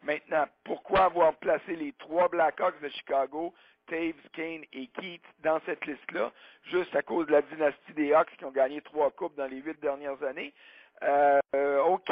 [0.03, 3.53] Maintenant, pourquoi avoir placé les trois Blackhawks de Chicago,
[3.87, 6.31] Taves, Kane et Keith dans cette liste-là,
[6.63, 9.61] juste à cause de la dynastie des Hawks qui ont gagné trois coupes dans les
[9.61, 10.53] huit dernières années?
[11.01, 12.11] Euh, OK,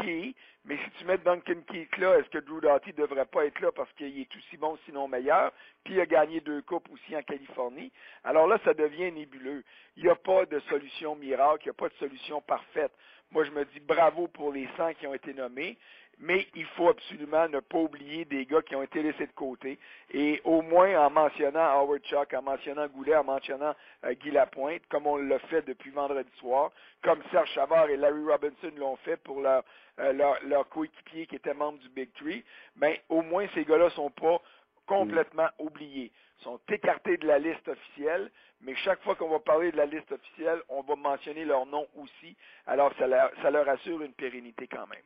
[0.65, 3.60] mais si tu mets Duncan Keith là, est-ce que Drew Doughty ne devrait pas être
[3.62, 5.52] là parce qu'il est aussi bon, sinon meilleur,
[5.84, 7.91] puis il a gagné deux coupes aussi en Californie?
[8.24, 9.63] Alors là, ça devient nébuleux.
[9.98, 12.91] Il n'y a pas de solution miracle, il n'y a pas de solution parfaite.
[13.32, 15.78] Moi, je me dis bravo pour les 100 qui ont été nommés
[16.22, 19.80] mais il faut absolument ne pas oublier des gars qui ont été laissés de côté.
[20.12, 23.74] Et au moins en mentionnant Howard Chuck, en mentionnant Goulet, en mentionnant
[24.06, 26.72] euh, Guy Lapointe, comme on l'a fait depuis vendredi soir,
[27.04, 29.63] comme Serge Chavard et Larry Robinson l'ont fait pour leur,
[30.00, 32.44] euh, leur, leur coéquipier qui était membre du Big Tree,
[32.76, 34.39] ben, au moins ces gars-là sont pas
[34.86, 36.12] complètement oubliés,
[36.43, 38.30] sont écartés de la liste officielle,
[38.62, 41.88] mais chaque fois qu'on va parler de la liste officielle, on va mentionner leur nom
[41.95, 42.36] aussi,
[42.67, 43.06] alors ça
[43.41, 45.04] ça leur assure une pérennité quand même.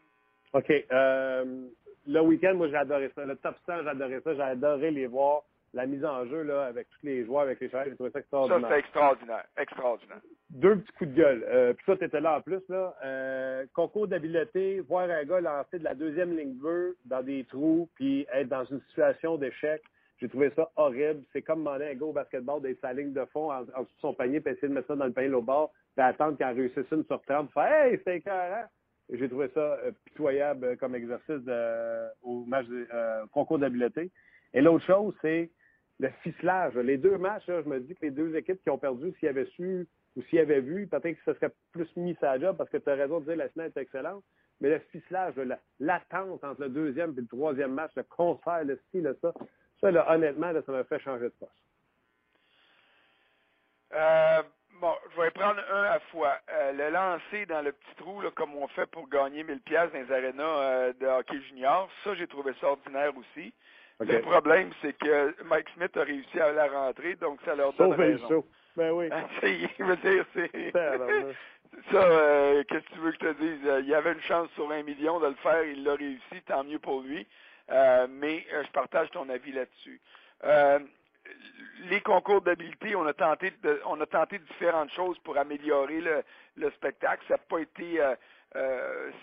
[0.56, 0.72] OK.
[0.92, 1.68] Euh,
[2.08, 3.26] le week-end, moi, j'ai adoré ça.
[3.26, 4.34] Le top 100, j'ai adoré ça.
[4.34, 5.44] J'ai adoré les voir.
[5.74, 8.20] La mise en jeu, là, avec tous les joueurs, avec les joueurs, j'ai trouvé ça
[8.20, 8.62] extraordinaire.
[8.62, 9.44] Ça, c'est extraordinaire.
[9.58, 10.22] Extraordinaire.
[10.50, 11.46] Deux petits coups de gueule.
[11.50, 12.96] Euh, puis ça, t'étais là en plus, là.
[13.04, 17.90] Euh, concours d'habileté, voir un gars lancer de la deuxième ligne bleue dans des trous,
[17.96, 19.82] puis être dans une situation d'échec.
[20.18, 21.24] J'ai trouvé ça horrible.
[21.34, 24.00] C'est comme demander un gars au basketball d'être sa ligne de fond en, dessous de
[24.00, 26.46] son panier, puis essayer de mettre ça dans le panier au bord, puis attendre qu'il
[26.46, 28.66] en réussisse une sur 30, faire Hey, c'est écœurant!
[29.12, 31.42] J'ai trouvé ça pitoyable comme exercice
[32.24, 32.66] au match
[33.32, 34.12] concours d'habileté.
[34.54, 35.52] Et l'autre chose, c'est
[36.00, 36.76] le ficelage.
[36.76, 39.46] Les deux matchs, je me dis que les deux équipes qui ont perdu, s'ils avaient
[39.48, 42.78] su ou s'ils avaient vu, peut-être que ce serait plus mis à job parce que
[42.78, 44.24] tu as raison de dire la semaine est excellente.
[44.62, 45.34] Mais le ficelage,
[45.80, 49.34] l'attente entre le deuxième et le troisième match, le concert, le style, ça,
[49.82, 51.52] ça, là, honnêtement, ça m'a fait changer de poste.
[53.94, 54.44] Euh,
[54.82, 56.38] bon, je vais prendre un à fois.
[56.52, 59.92] Euh, le lancer dans le petit trou, là, comme on fait pour gagner 1000 pièces
[59.92, 63.54] dans les arénas euh, de hockey junior, ça, j'ai trouvé ça ordinaire aussi.
[64.02, 67.94] Le problème, c'est que Mike Smith a réussi à la rentrer, donc ça leur donne
[67.94, 68.44] raison.
[68.76, 69.10] Ben oui.
[69.80, 70.74] je veux dire, c'est...
[71.92, 73.60] Ça, euh, qu'est-ce que tu veux que je te dise?
[73.82, 76.64] Il y avait une chance sur un million de le faire, il l'a réussi, tant
[76.64, 77.28] mieux pour lui.
[77.72, 80.00] Euh, mais euh, je partage ton avis là-dessus.
[81.90, 86.24] les concours d'habileté, on a tenté de, on a tenté différentes choses pour améliorer le,
[86.56, 87.24] le spectacle.
[87.28, 88.00] Ça n'a pas été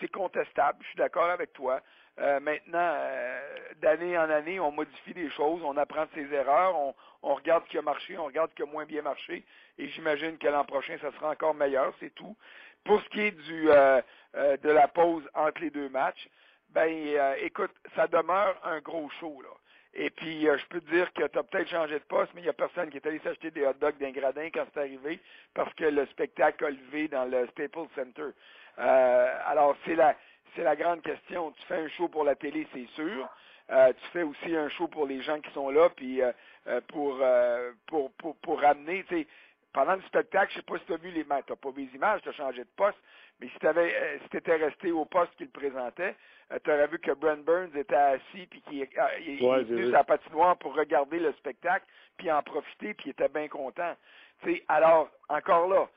[0.01, 1.81] c'est contestable, je suis d'accord avec toi.
[2.19, 3.41] Euh, maintenant, euh,
[3.81, 7.65] d'année en année, on modifie des choses, on apprend de ses erreurs, on, on regarde
[7.65, 9.45] ce qui a marché, on regarde ce qui a moins bien marché,
[9.79, 12.37] et j'imagine que l'an prochain, ça sera encore meilleur, c'est tout.
[12.85, 14.03] Pour ce qui est du euh,
[14.35, 16.29] de la pause entre les deux matchs,
[16.73, 19.49] ben écoute, ça demeure un gros show là.
[19.95, 22.45] Et puis, je peux te dire que tu as peut-être changé de poste, mais il
[22.45, 25.21] n'y a personne qui est allé s'acheter des hot dogs d'un gradin quand c'est arrivé,
[25.53, 28.31] parce que le spectacle a levé dans le Staples Center.
[28.79, 30.17] alors, c'est la,
[30.55, 31.51] c'est la grande question.
[31.53, 33.29] Tu fais un show pour la télé, c'est sûr.
[33.71, 36.33] Euh, tu fais aussi un show pour les gens qui sont là, puis euh,
[36.67, 37.23] euh, pour,
[37.87, 39.27] pour, pour, pour ramener, tu sais,
[39.73, 41.85] pendant le spectacle, je sais pas si tu as vu les tu n'as pas vu
[41.85, 42.99] les images, tu as changé de poste,
[43.41, 46.15] mais si tu avais si étais resté au poste qu'il présentait,
[46.65, 50.05] tu aurais vu que Brent Burns était assis puis qu'il il, ouais, est venu sa
[50.05, 51.87] patinoire pour regarder le spectacle,
[52.19, 53.97] puis en profiter, puis il était bien content.
[54.43, 55.89] Tu sais, alors, encore là,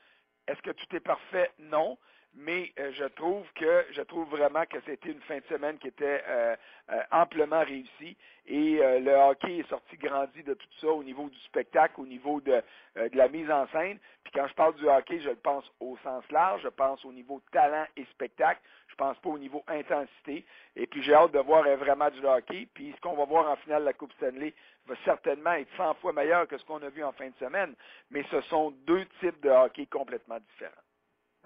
[0.48, 1.50] est-ce que tout est parfait?
[1.58, 1.98] Non
[2.36, 5.88] mais euh, je trouve que je trouve vraiment que c'était une fin de semaine qui
[5.88, 6.54] était euh,
[6.90, 8.16] euh, amplement réussie
[8.48, 12.40] et le hockey est sorti grandi de tout ça au niveau du spectacle, au niveau
[12.40, 12.62] de,
[12.94, 13.98] de la mise en scène.
[14.22, 17.12] Puis quand je parle du hockey, je le pense au sens large, je pense au
[17.12, 20.44] niveau talent et spectacle, je pense pas au niveau intensité.
[20.76, 22.68] Et puis j'ai hâte de voir un vrai match hockey.
[22.72, 24.54] Puis ce qu'on va voir en finale de la Coupe Stanley
[24.86, 27.74] va certainement être 100 fois meilleur que ce qu'on a vu en fin de semaine.
[28.12, 30.85] Mais ce sont deux types de hockey complètement différents.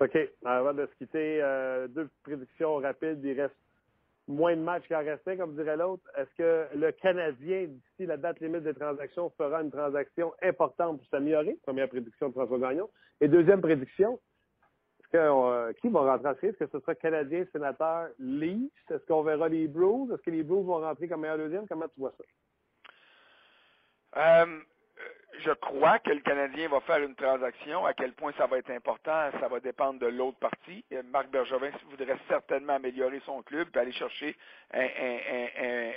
[0.01, 0.19] OK.
[0.45, 3.21] Avant de se quitter, euh, deux prédictions rapides.
[3.23, 3.55] Il reste
[4.27, 6.03] moins de matchs qu'à rester, comme dirait l'autre.
[6.17, 11.07] Est-ce que le Canadien, d'ici la date limite des transactions, fera une transaction importante pour
[11.09, 11.59] s'améliorer?
[11.65, 12.89] Première prédiction de François Gagnon.
[13.21, 14.19] Et deuxième prédiction,
[15.01, 16.49] est-ce que, euh, qui va rentrer en?
[16.49, 18.71] Est-ce que ce sera Canadien, Sénateur, Leafs?
[18.91, 20.11] Est-ce qu'on verra les Blues?
[20.13, 21.67] Est-ce que les Blues vont rentrer comme meilleur deuxième?
[21.69, 22.25] Comment tu vois ça?
[24.45, 24.61] Euh,
[25.45, 27.87] je crois que le Canadien va faire une transaction.
[27.87, 30.85] À quel point ça va être important, ça va dépendre de l'autre partie.
[31.11, 34.37] Marc Bergevin voudrait certainement améliorer son club et aller chercher
[34.73, 34.87] un,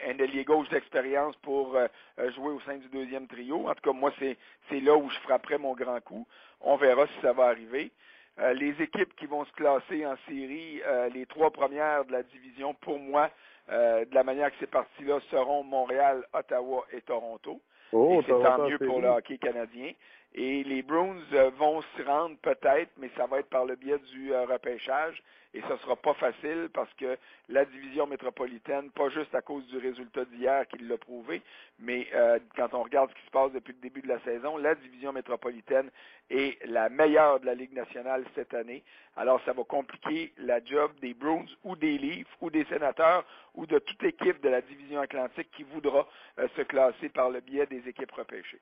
[0.09, 1.87] un, gauche d'expérience pour euh,
[2.31, 3.69] jouer au sein du deuxième trio.
[3.69, 4.37] En tout cas, moi, c'est,
[4.79, 6.27] là où je frapperai mon grand coup.
[6.61, 7.91] On verra si ça va arriver.
[8.39, 12.23] Euh, les équipes qui vont se classer en série, euh, les trois premières de la
[12.23, 13.29] division, pour moi,
[13.69, 17.61] de la manière que c'est parti là, seront Montréal, Ottawa et Toronto.
[17.93, 19.91] Oh, c'est tant mieux pour le hockey canadien.
[20.35, 23.99] Et les Bruins euh, vont s'y rendre peut-être, mais ça va être par le biais
[24.11, 25.21] du euh, repêchage.
[25.53, 29.65] Et ce ne sera pas facile parce que la division métropolitaine, pas juste à cause
[29.67, 31.43] du résultat d'hier qui l'a prouvé,
[31.77, 34.57] mais euh, quand on regarde ce qui se passe depuis le début de la saison,
[34.57, 35.91] la division métropolitaine
[36.31, 38.83] est la meilleure de la Ligue nationale cette année.
[39.15, 43.67] Alors ça va compliquer la job des Bruins ou des Leafs ou des sénateurs ou
[43.67, 46.07] de toute équipe de la division atlantique qui voudra
[46.55, 48.61] se classer par le biais des équipes repêchées.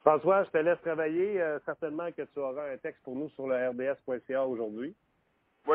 [0.00, 1.40] François, je te laisse travailler.
[1.40, 4.94] Euh, certainement que tu auras un texte pour nous sur le rds.ca aujourd'hui.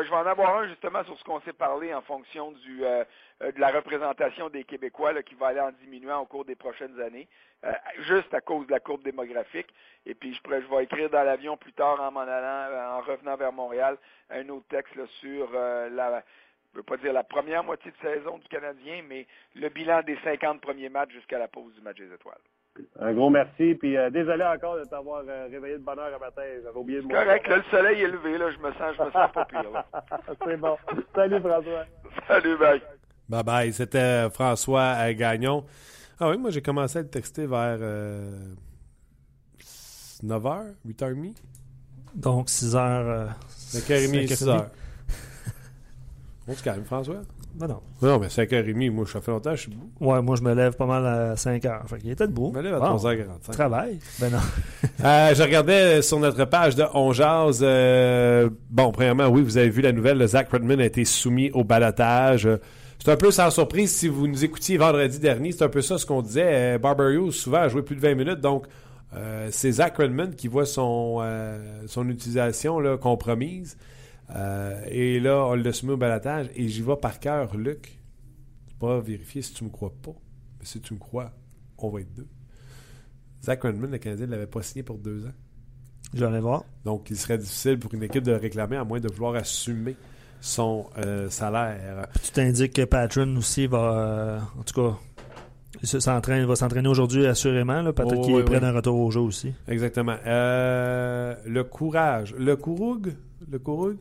[0.02, 3.04] Je vais en avoir un justement sur ce qu'on s'est parlé en fonction du, euh,
[3.42, 7.00] euh, de la représentation des Québécois qui va aller en diminuant au cours des prochaines
[7.00, 7.28] années,
[8.00, 9.72] juste à cause de la courbe démographique.
[10.04, 13.00] Et puis je, pourrais, je vais écrire dans l'avion plus tard en m'en allant, en
[13.00, 13.96] revenant vers Montréal,
[14.30, 16.22] un autre texte sur la,
[16.74, 20.18] je veux pas dire la première moitié de saison du Canadien, mais le bilan des
[20.24, 22.36] 50 premiers matchs jusqu'à la pause du match des étoiles.
[23.00, 23.74] Un gros merci.
[23.74, 26.42] Puis euh, désolé encore de t'avoir euh, réveillé de bonne heure à matin.
[26.62, 29.10] J'avais oublié de Correct, là, le soleil est levé, là, je me sens, je me
[29.10, 29.84] sens pas pire.
[30.46, 30.76] C'est bon.
[31.14, 31.84] Salut François.
[32.26, 32.82] Salut, bye.
[33.28, 33.72] Bye bye.
[33.72, 35.64] C'était François Gagnon.
[36.20, 37.78] Ah oui, moi j'ai commencé à le texter vers
[40.24, 41.34] 9h, 8h30.
[42.14, 42.76] Donc 6h.
[42.76, 43.26] Euh,
[43.58, 44.66] 6h.
[46.46, 47.22] On se calme, François?
[47.54, 47.80] Ben non.
[48.02, 49.90] Non, mais 5h30, moi, ça fait longtemps, je suis debout.
[50.00, 51.86] Ouais, moi, je me lève pas mal à 5h.
[51.86, 52.50] Fait qu'il était debout.
[52.52, 53.52] Je me lève à 3h45.
[53.52, 53.98] Travail.
[54.20, 54.38] Ben non.
[55.04, 57.60] euh, je regardais sur notre page de On Jazz.
[57.62, 60.18] Euh, bon, premièrement, oui, vous avez vu la nouvelle.
[60.18, 62.48] Le Zach Redman a été soumis au balotage.
[63.04, 65.52] C'est un peu sans surprise si vous nous écoutiez vendredi dernier.
[65.52, 66.78] C'est un peu ça ce qu'on disait.
[66.78, 68.40] Euh, souvent, a joué plus de 20 minutes.
[68.40, 68.66] Donc,
[69.14, 73.76] euh, c'est Zach Redman qui voit son, euh, son utilisation là, compromise.
[74.30, 78.00] Euh, et là, on l'a soumis au balatage et j'y vais par cœur, Luc.
[78.66, 80.14] Tu pas vérifier si tu me crois pas.
[80.58, 81.30] Mais si tu me crois,
[81.78, 82.28] on va être deux.
[83.42, 85.32] Zach Redman, le Canadien, ne l'avait pas signé pour deux ans.
[86.14, 86.64] J'en ai voir.
[86.84, 89.96] Donc, il serait difficile pour une équipe de réclamer, à moins de vouloir assumer
[90.40, 92.06] son euh, salaire.
[92.22, 94.98] tu t'indiques que Patron aussi va, euh, en tout cas,
[95.82, 97.92] il va s'entraîner aujourd'hui assurément.
[97.92, 99.52] Peut-être qu'il est prêt d'un retour au jeu aussi.
[99.68, 100.16] Exactement.
[100.24, 102.34] le courage.
[102.38, 103.14] Le couroug?
[103.50, 103.96] Le couroug?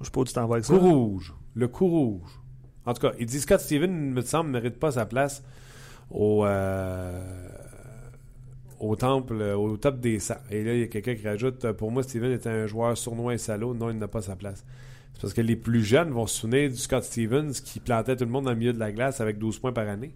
[0.00, 0.74] Je sais pas où tu t'envoies avec ça.
[0.74, 1.34] Coup rouge.
[1.54, 2.40] Le coup rouge.
[2.86, 5.42] En tout cas, il dit Scott Steven, me semble, ne mérite pas sa place
[6.10, 7.48] au, euh,
[8.80, 10.34] au temple, au top des 100.
[10.50, 13.34] Et là, il y a quelqu'un qui rajoute Pour moi, Steven est un joueur sournois
[13.34, 13.74] et salaud.
[13.74, 14.64] Non, il n'a pas sa place.
[15.14, 18.24] C'est parce que les plus jeunes vont se souvenir du Scott Stevens qui plantait tout
[18.24, 20.14] le monde dans le milieu de la glace avec 12 points par année.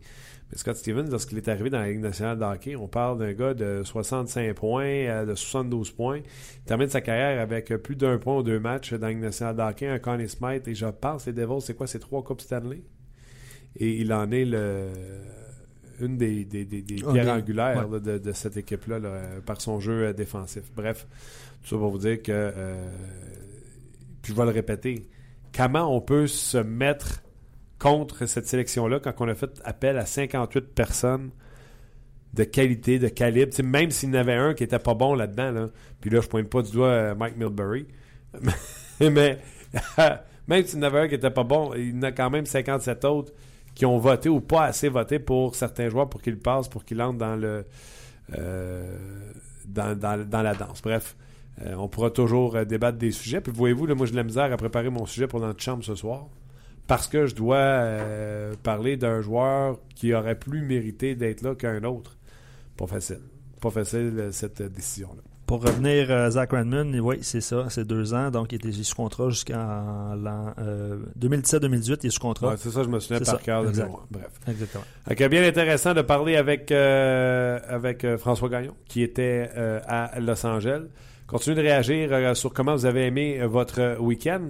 [0.54, 3.54] Scott Stevens, lorsqu'il est arrivé dans la Ligue nationale de hockey, on parle d'un gars
[3.54, 6.18] de 65 points, euh, de 72 points.
[6.18, 9.56] Il termine sa carrière avec plus d'un point ou deux matchs dans la Ligue nationale
[9.56, 12.40] de hockey, un Connie Smith, et je pense, les Devils, c'est quoi, c'est trois Coupes
[12.40, 12.82] Stanley?
[13.76, 14.90] Et il en est le
[16.00, 18.98] une des, des, des, pierres angulaires de, cette équipe-là
[19.46, 20.64] par son jeu euh, défensif.
[20.74, 21.06] Bref,
[21.62, 22.90] tout ça pour vous dire que, euh,
[24.20, 25.08] puis je vais le répéter,
[25.56, 27.22] comment on peut se mettre
[27.82, 31.30] contre cette sélection-là quand on a fait appel à 58 personnes
[32.32, 33.52] de qualité, de calibre.
[33.64, 35.68] même s'il y en avait un qui était pas bon là-dedans, là,
[36.00, 37.88] puis là, je pointe pas du doigt euh, Mike Milbury,
[39.00, 39.40] mais
[40.46, 42.30] même s'il y en avait un qui était pas bon, il y en a quand
[42.30, 43.32] même 57 autres
[43.74, 47.02] qui ont voté ou pas assez voté pour certains joueurs pour qu'ils passent, pour qu'ils
[47.02, 47.66] entrent dans le
[48.38, 48.96] euh,
[49.66, 50.82] dans, la danse.
[50.82, 51.16] Bref,
[51.62, 53.40] euh, on pourra toujours débattre des sujets.
[53.40, 55.96] Puis voyez-vous, moi j'ai de la misère à préparer mon sujet pour notre chambre ce
[55.96, 56.28] soir
[56.86, 61.84] parce que je dois euh, parler d'un joueur qui aurait plus mérité d'être là qu'un
[61.84, 62.16] autre.
[62.76, 63.20] Pas facile.
[63.60, 65.22] Pas facile, euh, cette décision-là.
[65.46, 68.94] Pour revenir à Zach Randman, oui, c'est ça, c'est deux ans, donc il était sous
[68.94, 70.14] contrat jusqu'en
[71.18, 72.56] 2017-2018, il est sous contrat.
[72.56, 73.64] c'est ça, je me souviens par cœur.
[74.10, 74.30] Bref.
[74.48, 74.84] Exactement.
[75.06, 79.50] Donc, bien intéressant de parler avec, euh, avec François Gagnon, qui était
[79.86, 80.84] à Los Angeles.
[81.26, 84.48] Continuez de réagir sur comment vous avez aimé votre week-end.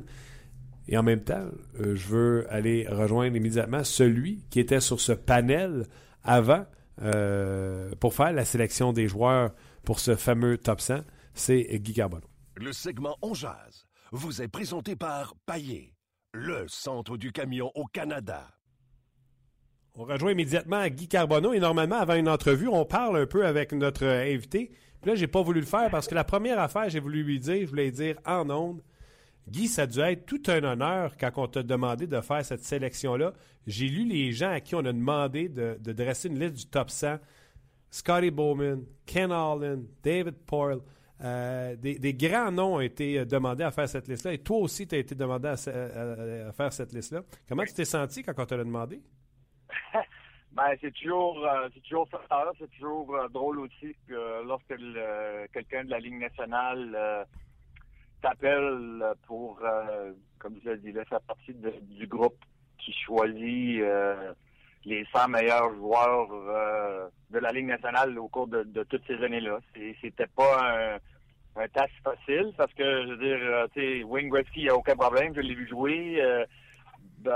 [0.88, 1.47] Et en même temps,
[1.81, 5.87] euh, je veux aller rejoindre immédiatement celui qui était sur ce panel
[6.25, 6.66] avant
[7.01, 9.53] euh, pour faire la sélection des joueurs
[9.85, 11.01] pour ce fameux top 100.
[11.35, 12.29] C'est Guy Carbonneau.
[12.57, 15.95] Le segment On Jazz vous est présenté par Paillé,
[16.35, 18.47] le centre du camion au Canada.
[19.95, 23.73] On rejoint immédiatement Guy Carbonneau et normalement, avant une entrevue, on parle un peu avec
[23.73, 24.71] notre invité.
[25.01, 27.38] Puis là, j'ai pas voulu le faire parce que la première affaire, j'ai voulu lui
[27.40, 28.83] dire, je voulais dire en ondes,
[29.49, 32.63] Guy, ça a dû être tout un honneur quand on t'a demandé de faire cette
[32.63, 33.33] sélection-là.
[33.67, 36.91] J'ai lu les gens à qui on a demandé de, dresser une liste du top
[36.91, 37.19] 100.
[37.91, 40.81] Scotty Bowman, Ken Allen, David Poyle.
[41.23, 44.33] Euh, des, grands noms ont été euh, demandés à faire cette liste-là.
[44.33, 47.21] Et toi aussi, tu as été demandé à, faire cette liste-là.
[47.49, 49.01] Comment tu t'es senti quand on te l'a demandé?
[50.53, 52.09] ben, c'est toujours, euh, c'est toujours
[52.59, 54.75] c'est toujours drôle aussi que lorsque
[55.53, 57.27] quelqu'un de la Ligue nationale
[58.23, 62.39] t'appelle pour, euh, comme je l'ai dit, là, faire partie du groupe
[62.79, 64.33] qui choisit euh,
[64.85, 69.59] les 100 meilleurs joueurs euh, de la Ligue nationale au cours de, toutes ces années-là.
[70.01, 74.61] C'était pas un, un test facile parce que, je veux dire, tu sais, Wayne Gretzky,
[74.61, 76.23] il n'y a aucun problème, je l'ai vu jouer.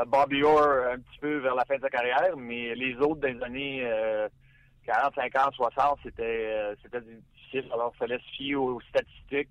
[0.07, 3.41] Bobby Orr, un petit peu vers la fin de sa carrière, mais les autres des
[3.43, 3.89] années
[4.85, 7.71] 40, 50, 60, c'était c'était difficile.
[7.73, 9.49] Alors, il fallait se fier aux statistiques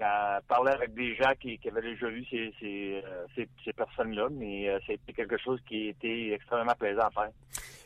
[0.00, 4.78] à parler avec des gens qui, avaient déjà vu ces, ces, euh, personnes-là, mais euh,
[4.86, 7.30] c'était quelque chose qui était extrêmement plaisant à faire.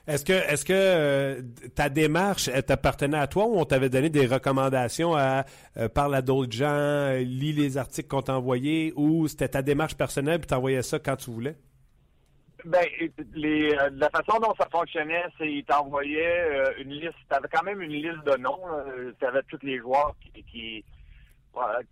[0.06, 1.42] Est-ce que, est-ce que euh,
[1.76, 5.44] ta démarche t'appartenait à toi ou on t'avait donné des recommandations à
[5.94, 10.40] parler à d'autres gens, lis les articles qu'on t'a envoyés ou c'était ta démarche personnelle
[10.42, 11.54] et t'envoyais ça quand tu voulais?
[12.64, 12.84] Ben,
[13.34, 17.14] les, la façon dont ça fonctionnait, c'est qu'ils t'envoyaient une liste.
[17.28, 18.58] Tu avais quand même une liste de noms.
[19.18, 20.84] Tu avais tous les joueurs qui qui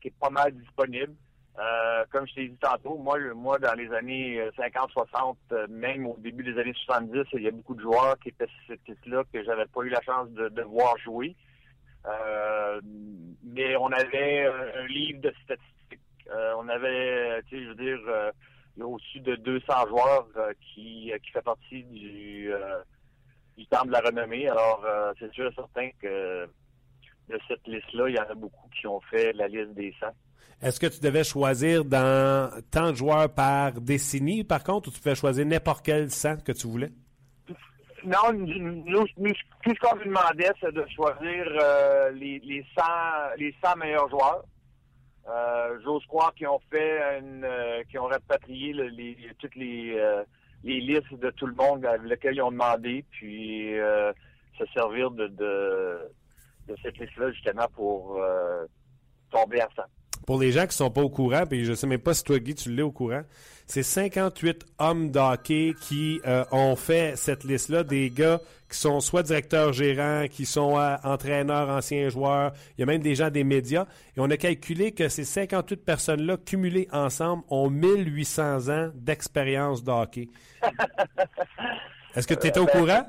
[0.08, 1.14] est pas mal disponible.
[1.58, 6.16] Euh, comme je t'ai dit tantôt, moi, moi, dans les années 50-60, euh, même au
[6.18, 9.66] début des années 70, il y a beaucoup de joueurs qui étaient liste-là que j'avais
[9.66, 11.34] pas eu la chance de, voir jouer.
[12.06, 12.80] Euh,
[13.42, 15.66] mais on avait un livre de statistiques
[16.56, 17.98] on avait, tu sais, je veux dire,
[18.76, 20.28] il y a au-dessus de 200 joueurs
[20.60, 22.52] qui, qui fait partie du,
[23.56, 24.48] du temps de la renommée.
[24.48, 24.86] Alors,
[25.18, 26.48] c'est sûr et certain que
[27.30, 30.06] de cette liste-là, il y en a beaucoup qui ont fait la liste des 100.
[30.62, 35.00] Est-ce que tu devais choisir dans tant de joueurs par décennie, par contre, ou tu
[35.00, 36.90] pouvais choisir n'importe quel 100 que tu voulais?
[38.04, 39.06] Non, nous,
[39.62, 42.82] tout ce qu'on nous demandait, c'est de choisir euh, les, les, 100,
[43.38, 44.44] les 100 meilleurs joueurs.
[45.28, 50.24] Euh, J'ose croire qu'ils ont fait une, euh, qu'ils ont répatrié les, toutes les, euh,
[50.64, 53.74] les listes de tout le monde avec lesquels ils ont demandé, puis
[54.58, 55.98] se servir de, de,
[56.70, 58.20] de cette liste-là justement pour
[59.30, 59.82] tomber à 100
[60.26, 62.38] pour les gens qui sont pas au courant, puis je sais même pas si toi,
[62.38, 63.22] Guy, tu l'es au courant,
[63.66, 69.24] c'est 58 hommes d'hockey qui euh, ont fait cette liste-là, des gars qui sont soit
[69.24, 73.44] directeurs gérants, qui sont euh, entraîneurs, anciens joueurs, il y a même des gens des
[73.44, 79.82] médias, et on a calculé que ces 58 personnes-là, cumulées ensemble, ont 1800 ans d'expérience
[79.82, 80.28] d'hockey.
[82.14, 83.06] Est-ce que tu étais au ben, courant?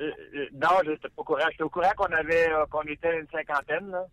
[0.00, 1.44] Euh, non, je n'étais pas au courant.
[1.50, 4.06] J'étais au courant qu'on avait qu'on était une cinquantaine, là.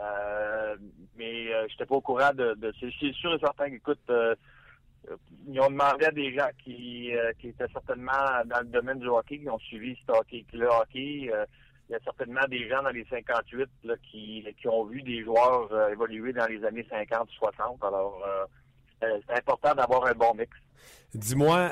[0.00, 0.76] Euh,
[1.16, 4.34] mais euh, je n'étais pas au courant de, de c'est sûr et certain qu'écoute, euh,
[5.46, 8.12] ils ont demandé à des gens qui, qui étaient certainement
[8.46, 11.30] dans le domaine du hockey, qui ont suivi ce hockey, le hockey.
[11.30, 15.22] il y a certainement des gens dans les 58 là, qui, qui ont vu des
[15.22, 17.86] joueurs évoluer dans les années 50-60.
[17.86, 18.18] Alors,
[19.00, 20.50] c'est important d'avoir un bon mix.
[21.12, 21.68] Dis-moi,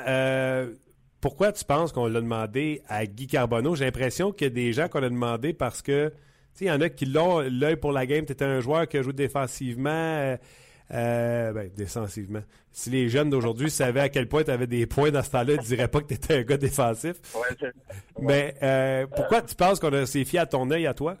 [1.23, 3.75] pourquoi tu penses qu'on l'a demandé à Guy Carbonneau?
[3.75, 6.11] J'ai l'impression qu'il y a des gens qu'on a demandé parce que
[6.59, 8.25] il y en a qui l'ont l'œil pour la game.
[8.25, 9.89] Tu étais un joueur qui a joué défensivement.
[9.89, 10.35] Euh,
[10.91, 12.41] euh, ben, défensivement.
[12.73, 15.53] Si les jeunes d'aujourd'hui savaient à quel point tu avais des points dans ce temps-là,
[15.53, 17.15] ils ne diraient pas que tu étais un gars défensif.
[18.19, 21.15] Mais euh, pourquoi tu penses qu'on s'est fié à ton œil à toi?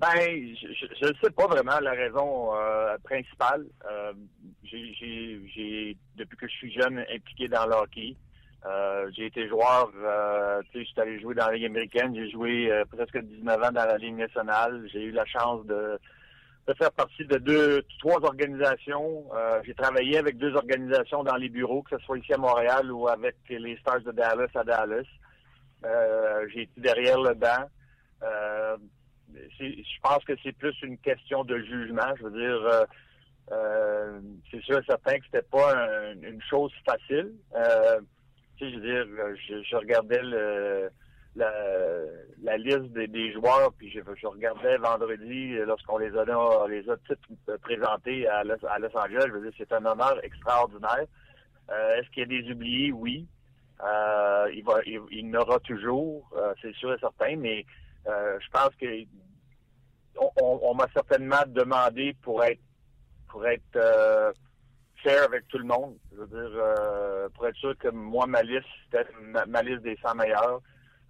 [0.00, 2.52] Ben, je ne sais pas vraiment la raison
[3.04, 3.66] principale.
[4.64, 8.16] j'ai, depuis que je suis jeune, impliqué dans le hockey.
[8.66, 12.14] Euh, j'ai été joueur, euh, tu sais, je suis allé jouer dans la Ligue américaine.
[12.14, 14.86] J'ai joué euh, presque 19 ans dans la Ligue nationale.
[14.92, 15.98] J'ai eu la chance de,
[16.66, 19.24] de faire partie de deux, trois organisations.
[19.64, 23.08] j'ai travaillé avec deux organisations dans les bureaux, que ce soit ici à Montréal ou
[23.08, 25.06] avec les Stars de Dallas à Dallas.
[26.52, 27.66] j'ai été derrière le banc.
[29.58, 32.14] Je pense que c'est plus une question de jugement.
[32.18, 32.86] Je veux dire,
[34.50, 35.74] c'est sûr et certain que c'était pas
[36.22, 37.32] une chose facile
[38.68, 40.90] je veux dire, euh, je, regardais le,
[41.36, 46.24] la, liste des, joueurs, puis je, regardais vendredi euh, lorsqu'on les a,
[47.62, 49.24] présentés à Los, Angeles.
[49.28, 51.06] Je veux dire, c'est un honneur extraordinaire.
[51.70, 52.92] Euh, est-ce qu'il y a des oubliés?
[52.92, 53.26] Oui.
[54.52, 56.28] il va, il, il aura toujours,
[56.60, 57.64] c'est sûr et certain, mais
[58.06, 58.86] je pense que
[60.42, 62.60] on, m'a certainement demandé pour être
[63.28, 63.78] pour être
[65.02, 65.96] faire avec tout le monde.
[66.12, 69.08] Je veux dire, euh, pour être sûr que moi, ma liste, c'était
[69.46, 70.60] ma, liste des 100 meilleurs,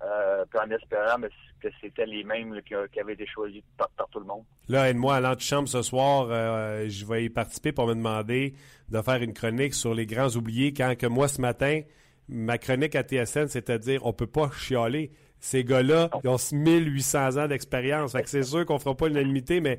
[0.02, 1.20] euh, puis en espérant
[1.60, 4.44] que c'était les mêmes qui, avaient été choisis par, tout le monde.
[4.68, 6.28] Là, aide-moi à l'antichambre ce soir.
[6.30, 8.54] Euh, je vais y participer pour me demander
[8.88, 11.82] de faire une chronique sur les grands oubliés quand que moi, ce matin,
[12.28, 15.10] ma chronique à TSN, c'est-à-dire on peut pas chialer.
[15.40, 18.14] Ces gars-là, ils ont 1800 ans d'expérience.
[18.26, 19.78] c'est sûr qu'on fera pas l'unanimité, mais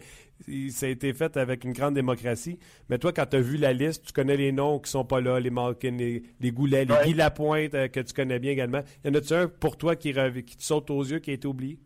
[0.69, 2.59] ça a été fait avec une grande démocratie.
[2.89, 5.21] Mais toi, quand tu as vu la liste, tu connais les noms qui sont pas
[5.21, 8.81] là, les Malkin, les, Goulet, les Guy Lapointe, euh, que tu connais bien également.
[9.05, 11.47] Y en a-tu un pour toi qui, qui te saute aux yeux, qui a été
[11.47, 11.79] oublié?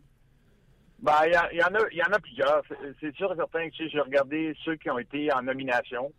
[0.98, 2.62] Ben, il y, en a, y en a plusieurs.
[3.00, 6.10] C'est sûr et certain que j'ai regardé ceux qui ont été en nomination.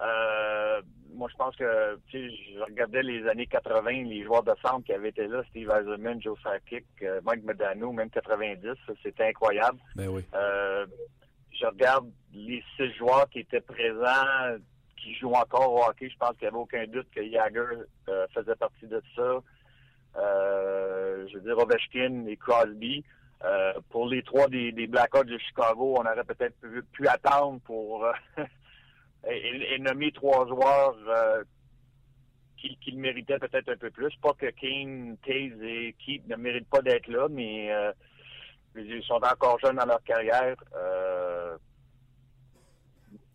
[0.00, 0.80] Euh,
[1.20, 4.82] moi, je pense que, tu sais, je regardais les années 80, les joueurs de centre
[4.86, 8.70] qui avaient été là, Steve Eisenman, Joe Sakic, euh, Mike Medano, même 90,
[9.02, 9.78] c'était incroyable.
[9.96, 10.24] Ben oui.
[10.34, 10.86] Euh,
[11.52, 14.56] je regarde les six joueurs qui étaient présents,
[14.96, 16.08] qui jouent encore au hockey.
[16.08, 19.42] Je pense qu'il n'y avait aucun doute que Jagger euh, faisait partie de ça.
[20.16, 23.04] je veux dire, Ovechkin et Crosby.
[23.90, 26.56] pour les trois des, des Blackhawks de Chicago, on aurait peut-être
[26.92, 28.06] pu, attendre pour
[29.28, 31.42] et, nommer trois joueurs euh,
[32.56, 34.14] qui, qui, le méritaient peut-être un peu plus.
[34.22, 37.92] Pas que Kane, Taze et Keith ne méritent pas d'être là, mais euh,
[38.76, 40.56] ils sont encore jeunes dans leur carrière.
[40.74, 41.56] Euh,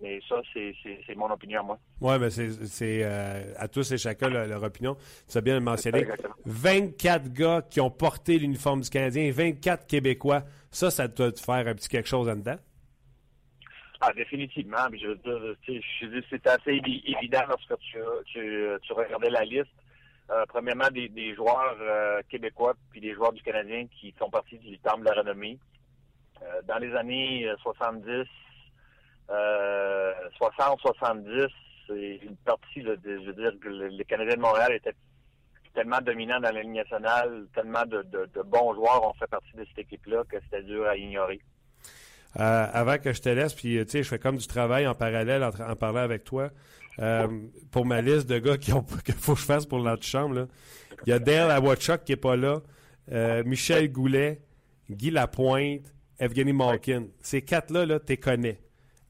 [0.02, 1.80] et ça, c'est mon opinion, moi.
[2.02, 3.04] Oui, mais c'est
[3.58, 4.98] à tous et chacun leur, opinion.
[5.28, 6.06] Tu as bien mentionné.
[6.45, 10.43] 24 gars qui ont porté l'uniforme du Canadien, 24 Québécois.
[10.69, 12.58] Ça, ça doit te faire un petit quelque chose en dedans?
[14.01, 14.88] Ah, définitivement.
[14.93, 15.55] Je veux dire,
[16.29, 19.71] c'est assez évident lorsque tu, tu, regardais la liste.
[20.31, 24.77] Euh, premièrement, des, joueurs euh, québécois puis des joueurs du Canadien qui font partie du
[24.79, 25.60] temple de la renommée.
[26.41, 28.27] Euh, dans les années 70,
[29.29, 31.48] 60-70,
[31.87, 34.96] c'est une partie, de, je veux dire, que le, Canadien de Montréal était
[35.75, 38.04] tellement dominant dans la Ligue nationale, tellement de,
[38.46, 41.39] bons joueurs ont fait partie de cette équipe-là que c'était dur à ignorer.
[42.38, 44.94] Euh, avant que je te laisse, puis tu sais, je fais comme du travail en
[44.94, 46.52] parallèle en, en parlant avec toi.
[47.00, 47.27] Euh,
[47.71, 48.73] pour ma liste de gars qu'il
[49.17, 50.48] faut que je fasse pour l'antichambre,
[51.06, 52.62] il y a Dale Awachuk qui n'est pas là,
[53.12, 54.42] euh, Michel Goulet,
[54.90, 57.08] Guy Lapointe, Evgeny Malkin.
[57.19, 58.60] Ces quatre-là, là, tu les connais.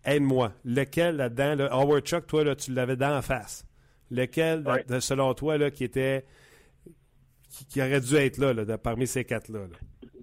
[0.03, 0.53] Aide-moi.
[0.63, 3.65] Lequel là-dedans, là, Howard Chuck, toi, là, tu l'avais dans la face.
[4.11, 4.63] Lequel,
[4.99, 6.25] selon toi, là, qui était.
[7.69, 9.61] Qui, aurait dû être là, là parmi ces quatre-là?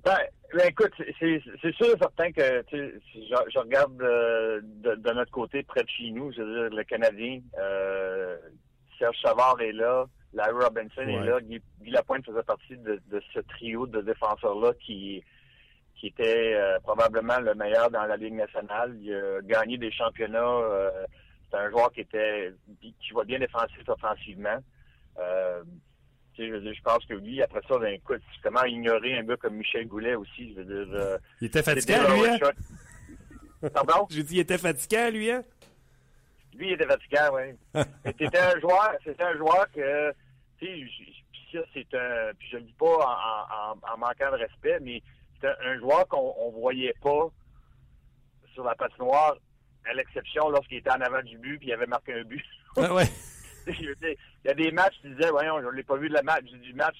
[0.05, 0.19] Ben,
[0.55, 5.63] ben, écoute, c'est sûr et certain que si je, je, regarde euh, de, notre côté,
[5.63, 8.37] près de chez nous, je veux dire, le Canadien, euh,
[8.99, 13.41] Serge Savard est là, Larry Robinson est là, Guy, Lapointe faisait partie de, de ce
[13.41, 15.25] trio de défenseurs-là qui
[15.97, 18.97] qui était euh, probablement le meilleur dans la Ligue nationale.
[19.01, 20.91] Il a gagné des championnats.
[21.49, 24.59] C'est un joueur qui était qui va bien défensif offensivement.
[26.39, 29.37] Je, veux dire, je pense que lui, après ça, ben, écoute, comment ignorer un gars
[29.37, 30.95] comme Michel Goulet aussi, je veux dire.
[30.95, 33.69] Euh, il était fatigué, lui, hein?
[33.73, 34.07] Pardon?
[34.11, 35.43] J'ai dit, il était fatigué, lui, hein?
[36.55, 37.83] Lui, il était fatigué, oui.
[38.19, 40.13] c'était un joueur, c'était un joueur que,
[40.59, 40.89] tu
[41.53, 45.03] sais, c'est un, puis je le dis pas en, en, en manquant de respect, mais
[45.45, 47.29] un joueur qu'on ne voyait pas
[48.55, 49.37] sur la patinoire,
[49.85, 52.45] à l'exception lorsqu'il était en avant du but puis il avait marqué un but.
[52.77, 53.05] Ah ouais.
[53.81, 56.45] il y a des matchs, tu disais, voyons, je l'ai pas vu de la match,
[56.45, 56.97] du match,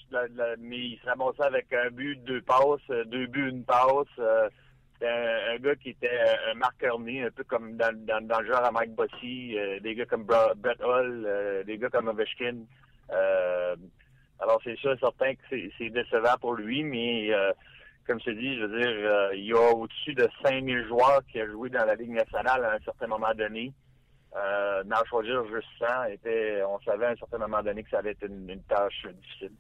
[0.59, 4.07] mais il se ramassait avec un but, deux passes, euh, deux buts, une passe.
[4.19, 4.49] Euh,
[4.95, 8.65] c'était un, gars qui était un marqueur né, un peu comme dans, dans, le genre
[8.65, 12.59] à Mike Bossy, euh, des gars comme Brett Hull, des gars comme Ovechkin.
[14.39, 17.33] alors c'est sûr, certain que c'est décevant pour lui, mais
[18.07, 21.23] comme je te dis, je veux dire, euh, il y a au-dessus de 5000 joueurs
[21.31, 23.73] qui ont joué dans la Ligue nationale à un certain moment donné.
[24.35, 27.99] Euh, d'en choisir juste 100, était, on savait à un certain moment donné que ça
[27.99, 29.53] allait être une, tâche difficile.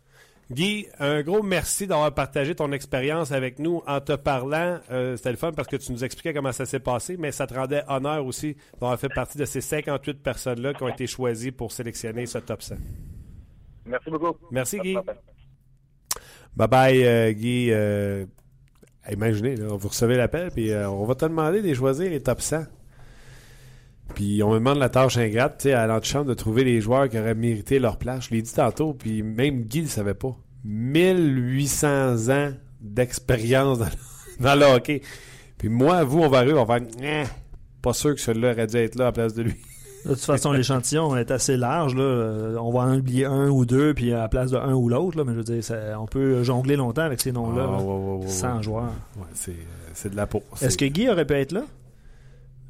[0.50, 4.80] Guy, un gros merci d'avoir partagé ton expérience avec nous en te parlant.
[4.90, 7.46] Euh, C'était le fun parce que tu nous expliquais comment ça s'est passé, mais ça
[7.46, 11.52] te rendait honneur aussi d'avoir fait partie de ces 58 personnes-là qui ont été choisies
[11.52, 12.76] pour sélectionner ce top 100.
[13.86, 14.36] Merci beaucoup.
[14.50, 14.96] Merci, Guy.
[16.56, 17.68] Bye bye, euh, Guy.
[17.70, 18.26] Euh,
[19.10, 22.40] imaginez, là, vous recevez l'appel, puis euh, on va te demander de choisir les top
[22.40, 22.64] 100.
[24.14, 27.08] Puis on me demande la tâche ingrate, tu sais, à l'antichambre de trouver les joueurs
[27.08, 28.28] qui auraient mérité leur place.
[28.28, 30.36] Je l'ai dit tantôt, puis même Guy ne le savait pas.
[30.64, 33.78] 1800 ans d'expérience
[34.40, 35.02] dans, le hockey.
[35.58, 37.26] Puis moi, vous, on va arriver, on va faire
[37.80, 39.56] pas sûr que celui-là aurait dû être là à la place de lui.
[40.04, 41.94] De toute façon, l'échantillon est assez large.
[41.94, 42.02] Là.
[42.02, 44.88] Euh, on va en oublier un ou deux, puis à la place de un ou
[44.88, 45.22] l'autre.
[45.22, 45.62] Mais je veux dire,
[46.00, 47.68] on peut jongler longtemps avec ces noms-là.
[47.70, 48.92] Ah, sans joueurs.
[49.48, 49.52] Euh,
[49.94, 50.42] c'est de la peau.
[50.60, 51.62] Est-ce que Guy aurait pu être là?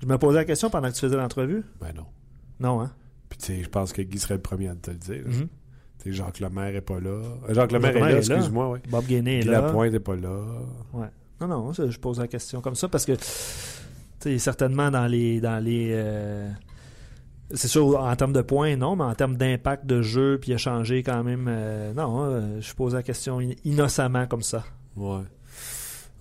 [0.03, 1.63] Je me posais la question pendant que tu faisais l'entrevue.
[1.81, 2.07] Ben non.
[2.61, 2.93] Non, hein?
[3.29, 5.23] Puis tu sais, je pense que Guy serait le premier à te le dire.
[5.27, 6.13] Mm -hmm.
[6.13, 7.11] Jacques Lemaire est pas là.
[7.11, 8.71] Euh, Jacques Lemaire est là, excuse-moi.
[8.71, 8.83] Ouais.
[8.91, 9.61] Bob Gainé est là.
[9.61, 10.43] Lapointe est pas là.
[10.93, 11.07] Ouais.
[11.41, 13.23] Non, non, je pose la question comme ça parce que, tu
[14.19, 15.93] sais, certainement dans les, dans les,
[17.55, 21.03] c'est sûr, en termes de points, non, mais en termes d'impact de jeu, puis échanger
[21.03, 24.65] quand même, euh, non, euh, je pose la question innocemment comme ça.
[24.97, 25.23] Ouais.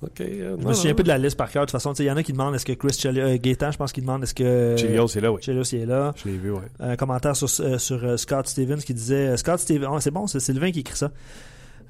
[0.02, 0.22] OK.
[0.22, 1.64] Euh, je me souviens un peu de la liste par cœur.
[1.64, 3.92] De toute façon, il y en a qui demandent est-ce que Chris Chelios, je pense
[3.92, 4.76] qu'il demande est-ce que.
[4.78, 5.42] Chelios est là, oui.
[5.42, 6.14] Chelios est là.
[6.16, 6.62] Je l'ai vu, oui.
[6.80, 10.72] Un commentaire sur, sur Scott Stevens qui disait Scott Stevens, oh, c'est bon, c'est Sylvain
[10.72, 11.12] qui écrit ça.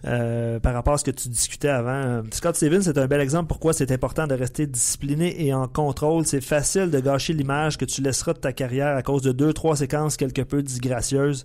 [0.04, 2.24] Euh, par rapport à ce que tu discutais avant.
[2.32, 6.26] Scott Stevens, c'est un bel exemple pourquoi c'est important de rester discipliné et en contrôle.
[6.26, 9.54] C'est facile de gâcher l'image que tu laisseras de ta carrière à cause de deux,
[9.54, 11.44] trois séquences quelque peu disgracieuses.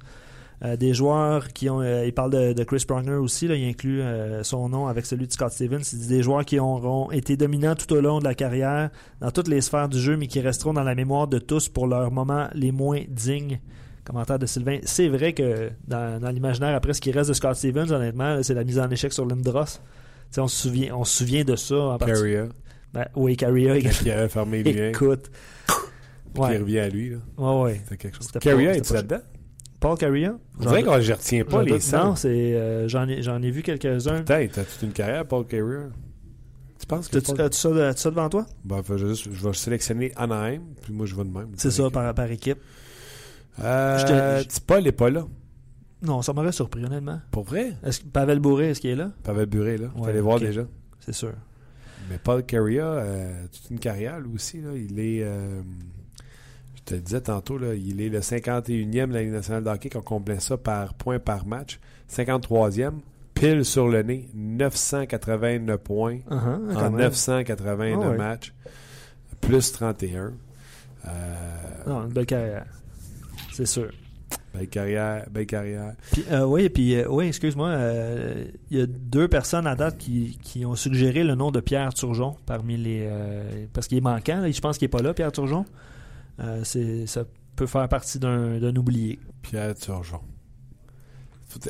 [0.65, 1.83] Euh, des joueurs qui ont.
[1.83, 4.03] Euh, il parle de, Chris Pronger aussi, là, il inclut
[4.43, 5.83] son nom avec celui de Scott Stevens.
[5.93, 8.91] Il dit des joueurs qui auront été dominants tout au long de la carrière,
[9.21, 11.87] dans toutes les sphères du jeu, mais qui resteront dans la mémoire de tous pour
[11.87, 13.61] leurs moments les moins dignes.
[14.05, 14.79] Commentaire de Sylvain.
[14.85, 18.63] C'est vrai que dans, l'imaginaire, après ce qui reste de Scott Stevens, honnêtement, c'est la
[18.63, 19.81] mise en échec sur Lindros.
[20.39, 21.77] on se souvient, on se souvient de ça.
[21.77, 22.45] En Carrier.
[22.95, 23.81] Ben, oui, Carrier.
[23.83, 25.31] Qui avait fermé Écoute.
[26.37, 26.53] Ouais.
[26.53, 27.11] Qui revient à lui.
[27.11, 27.17] Là.
[27.37, 28.31] Ouais, quelque chose.
[28.41, 29.21] Carrier, est là-dedans?
[29.81, 30.31] Paul Carrier?
[30.59, 33.63] On dirait que je retiens pas les Non, c'est, euh, j'en, ai, j'en ai vu
[33.63, 34.23] quelques-uns.
[34.23, 34.55] Peut-être.
[34.55, 35.87] T'as toute une carrière, Paul Carrier.
[36.79, 37.19] Tu penses que.
[37.19, 38.47] As-tu, as-tu ça, ça, devant toi?
[38.65, 41.49] Ben, je, juste, je vais sélectionner Anaheim, puis moi, je vais de même.
[41.57, 42.59] C'est ça, par, par équipe.
[43.63, 45.27] Euh, Paul n'est pas là.
[46.03, 47.21] Non, ça m'aurait surpris, honnêtement.
[47.31, 47.73] Pour vrai?
[47.83, 49.13] Est-ce Pavel Bourré, est-ce qu'il est là?
[49.23, 49.89] Pavel Bourré là.
[49.97, 50.67] Ouais, allez voir déjà.
[51.01, 51.33] C'est sûr.
[52.11, 54.61] Mais Paul Carrier, euh, toute une carrière, lui aussi.
[54.61, 55.23] Là, il est.
[55.23, 56.06] Euh, je
[56.87, 59.91] te le disais tantôt, là, il est le 51e de la Ligue nationale de hockey,
[59.91, 61.81] qu'on complète ça par point par match.
[62.11, 62.93] 53e,
[63.35, 68.55] pile sur le nez, 989 points uh-huh, en 989 matchs,
[69.41, 70.33] plus 31.
[71.87, 72.67] non, une belle carrière.
[73.53, 73.91] C'est sûr.
[74.55, 75.95] Belle carrière, belle carrière.
[76.13, 77.77] Puis, oui, puis, oui, excuse-moi,
[78.71, 81.93] il y a deux personnes à date qui, qui, ont suggéré le nom de Pierre
[81.93, 83.11] Turgeon parmi les.
[83.73, 85.67] parce qu'il est manquant, je pense qu'il n'est pas là, Pierre Turgeon.
[86.65, 87.25] C'est, ça
[87.57, 89.19] peut faire partie d'un, oublié.
[89.43, 90.21] Pierre Turgeon.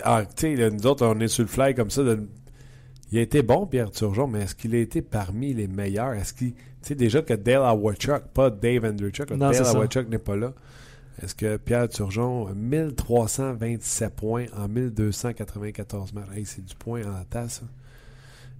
[0.02, 2.02] Ah, tu sais, nous autres, on est sur le fly comme ça.
[3.12, 6.14] Il a été bon, Pierre Turgeon, mais est-ce qu'il a été parmi les meilleurs?
[6.14, 6.54] Est-ce qu'il.
[6.54, 10.52] Tu sais, déjà que Dale Awachuk, pas Dave Andrewchuk, Dale Awachuk n'est pas là.
[11.22, 16.26] Est-ce que Pierre Turgeon, 1327 points en 1294 matchs?
[16.44, 17.62] c'est du point en tasse.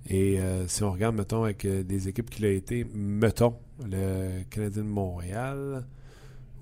[0.08, 4.42] Et euh, si on regarde, mettons, avec euh, des équipes qu'il a été, mettons, le
[4.50, 5.84] Canadien de Montréal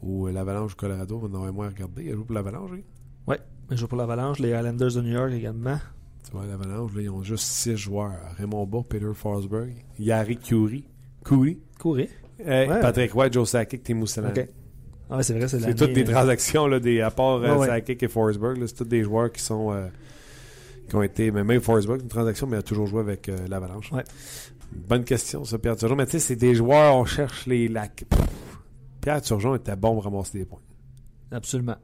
[0.02, 2.04] ou l'Avalanche Colorado, moins regardé.
[2.04, 2.84] Il a joué pour l'Avalanche, oui?
[3.26, 3.36] Oui,
[3.70, 5.78] il joue pour l'Avalanche, les Islanders de New York également.
[6.24, 8.12] Tu vois, l'Avalanche, ils ont juste six joueurs.
[8.36, 10.84] Raymond Bourg, Peter Forsberg, Yari Curie.
[11.24, 11.58] Curie?
[11.78, 12.08] Curie.
[12.46, 14.30] Euh, Patrick White, Joe Sakic, Tim Selland.
[14.30, 14.48] OK.
[15.10, 18.02] Ah, c'est vrai, c'est C'est toutes des euh, transactions, là, des, à part euh, Sakic
[18.02, 18.58] et Forsberg.
[18.66, 19.72] C'est tous des joueurs qui sont.
[19.72, 19.86] Euh,
[20.88, 21.30] qui ont été.
[21.30, 23.92] Mais même Forsberg, une transaction, mais il a toujours joué avec l'Avalanche.
[23.92, 24.04] Ouais.
[24.72, 25.96] Bonne question, ça, Pierre Turgeon.
[25.96, 27.68] Mais tu sais, c'est des joueurs, on cherche les.
[27.68, 28.04] lacs.
[29.00, 30.60] Pierre Turgeon était bon pour ramasser des points.
[31.30, 31.76] Absolument.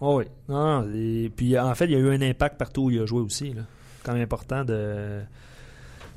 [0.00, 0.24] Oh oui.
[0.48, 3.00] Non, non, et puis en fait, il y a eu un impact partout où il
[3.00, 3.52] a joué aussi.
[3.52, 3.62] Là.
[4.02, 5.20] Quand même important de.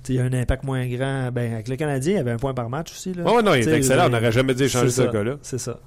[0.08, 1.32] il y a un impact moins grand.
[1.32, 3.14] Ben, avec le Canadien, il y avait un point par match aussi.
[3.14, 3.24] Là.
[3.26, 4.06] Oh non, il est excellent.
[4.06, 5.38] On n'aurait jamais dû changer ce gars-là.
[5.42, 5.80] C'est ça.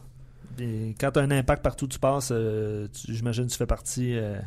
[0.58, 4.16] quand tu as un impact partout où tu passes, euh, j'imagine que tu fais partie.
[4.16, 4.38] Euh,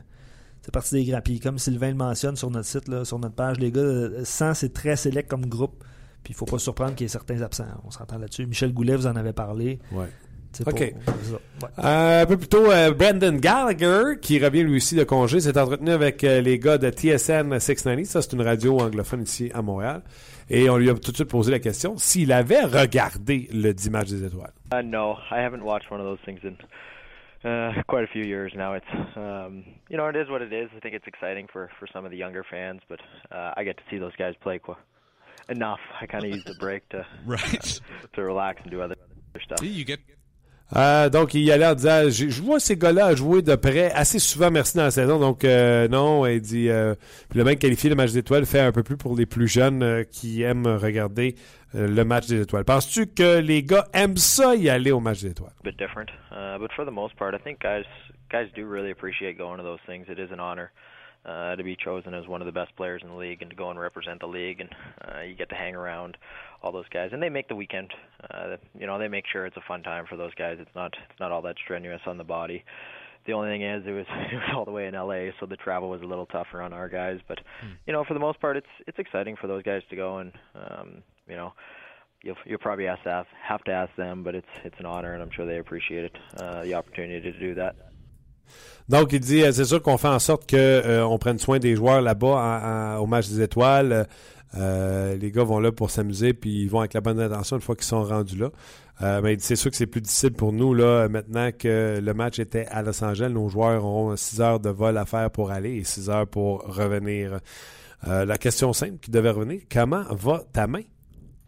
[0.68, 1.22] c'est partie des grands.
[1.22, 4.54] Puis comme Sylvain le mentionne sur notre site, là, sur notre page, les gars, 100,
[4.54, 5.82] c'est très sélect comme groupe.
[6.26, 7.68] Puis il ne faut pas se surprendre qu'il y ait certains absents.
[7.86, 8.46] On s'entend là-dessus.
[8.46, 9.80] Michel Goulet, vous en avez parlé.
[9.94, 10.08] Ouais.
[10.66, 10.94] OK.
[11.80, 15.58] Euh, un peu plus tôt, euh, Brandon Gallagher, qui revient lui aussi de congé, s'est
[15.58, 18.06] entretenu avec euh, les gars de TSN 690.
[18.06, 20.02] Ça, c'est une radio anglophone ici à Montréal.
[20.50, 23.90] Et on lui a tout de suite posé la question s'il avait regardé le 10
[23.90, 24.52] matchs des étoiles.
[24.74, 26.58] Uh, no, I haven't watched one of those things in
[27.44, 28.74] uh, quite a few years now.
[28.74, 28.86] It's,
[29.16, 30.70] um, you know, it is what it is.
[30.76, 33.00] I think it's exciting for, for some of the younger fans, but
[33.32, 34.60] uh, I get to see those guys play
[35.50, 35.80] enough.
[36.02, 37.82] I kind of use the break to, right.
[38.14, 38.96] to relax and do other
[39.38, 39.62] other stuff.
[39.62, 40.00] You get
[40.76, 44.20] Euh, donc, il y allait en disant Je vois ces gars-là jouer de près assez
[44.20, 45.20] souvent, merci, dans la saison.
[45.20, 46.94] Donc, euh, non, il dit euh,
[47.34, 49.82] le mec qualifié le match des étoiles fait un peu plus pour les plus jeunes
[49.82, 51.36] euh, qui aiment regarder
[51.76, 52.66] euh, le match des étoiles.
[52.66, 55.54] Penses-tu que les gars aiment ça y aller au match des étoiles?
[55.64, 57.86] Bit different, uh, but for the most part, I think guys
[58.30, 60.06] guys do really appreciate going to those things.
[60.10, 60.72] It is an honor.
[61.26, 63.56] Uh, to be chosen as one of the best players in the league and to
[63.56, 64.70] go and represent the league and
[65.04, 66.16] uh, you get to hang around
[66.62, 67.94] all those guys, and they make the weekend.
[68.32, 70.58] Uh, you know, they make sure it's a fun time for those guys.
[70.60, 72.64] It's not it's not all that strenuous on the body.
[73.26, 75.58] The only thing is, it was it was all the way in LA, so the
[75.58, 77.20] travel was a little tougher on our guys.
[77.28, 77.74] But hmm.
[77.86, 80.32] you know, for the most part, it's it's exciting for those guys to go, and
[80.56, 81.54] um, you know,
[82.24, 85.22] you'll you'll probably have to have to ask them, but it's it's an honor, and
[85.22, 87.76] I'm sure they appreciate it, uh, the opportunity to do that.
[88.88, 91.76] Donc, il dit, c'est sûr qu'on fait en sorte que euh, on prenne soin des
[91.76, 94.08] joueurs là-bas au match des étoiles.
[94.56, 97.62] Euh, les gars vont là pour s'amuser, puis ils vont avec la bonne intention une
[97.62, 98.50] fois qu'ils sont rendus là.
[99.02, 102.40] Euh, mais c'est sûr que c'est plus difficile pour nous là maintenant que le match
[102.40, 103.30] était à Los Angeles.
[103.30, 106.62] Nos joueurs auront 6 heures de vol à faire pour aller et 6 heures pour
[106.62, 107.40] revenir.
[108.08, 110.84] Euh, la question simple qui devait revenir, comment va ta main?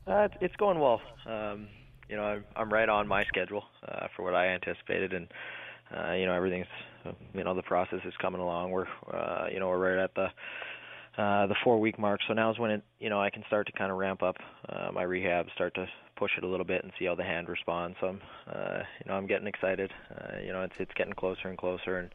[0.07, 0.99] Uh, it's going well.
[1.27, 1.67] Um,
[2.09, 5.27] you know, I'm right on my schedule uh, for what I anticipated, and
[5.95, 6.67] uh, you know everything's,
[7.35, 8.71] you know, the process is coming along.
[8.71, 10.29] We're, uh, you know, we're right at the
[11.17, 12.21] uh, the four week mark.
[12.27, 14.37] So now is when it, you know, I can start to kind of ramp up
[14.67, 17.49] uh, my rehab, start to push it a little bit and see how the hand
[17.49, 17.97] responds.
[18.01, 19.91] So I'm, uh, you know, I'm getting excited.
[20.11, 22.09] Uh, you know, it's it's getting closer and closer, and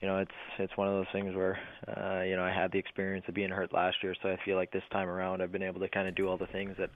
[0.00, 1.58] you know, it's it's one of those things where,
[1.88, 4.56] uh, you know, I had the experience of being hurt last year, so I feel
[4.56, 6.90] like this time around I've been able to kind of do all the things that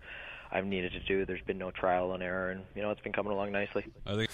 [0.50, 1.26] I've needed to do.
[1.26, 3.84] There's been no trial and error, and you know, it's been coming along nicely.
[4.06, 4.30] I think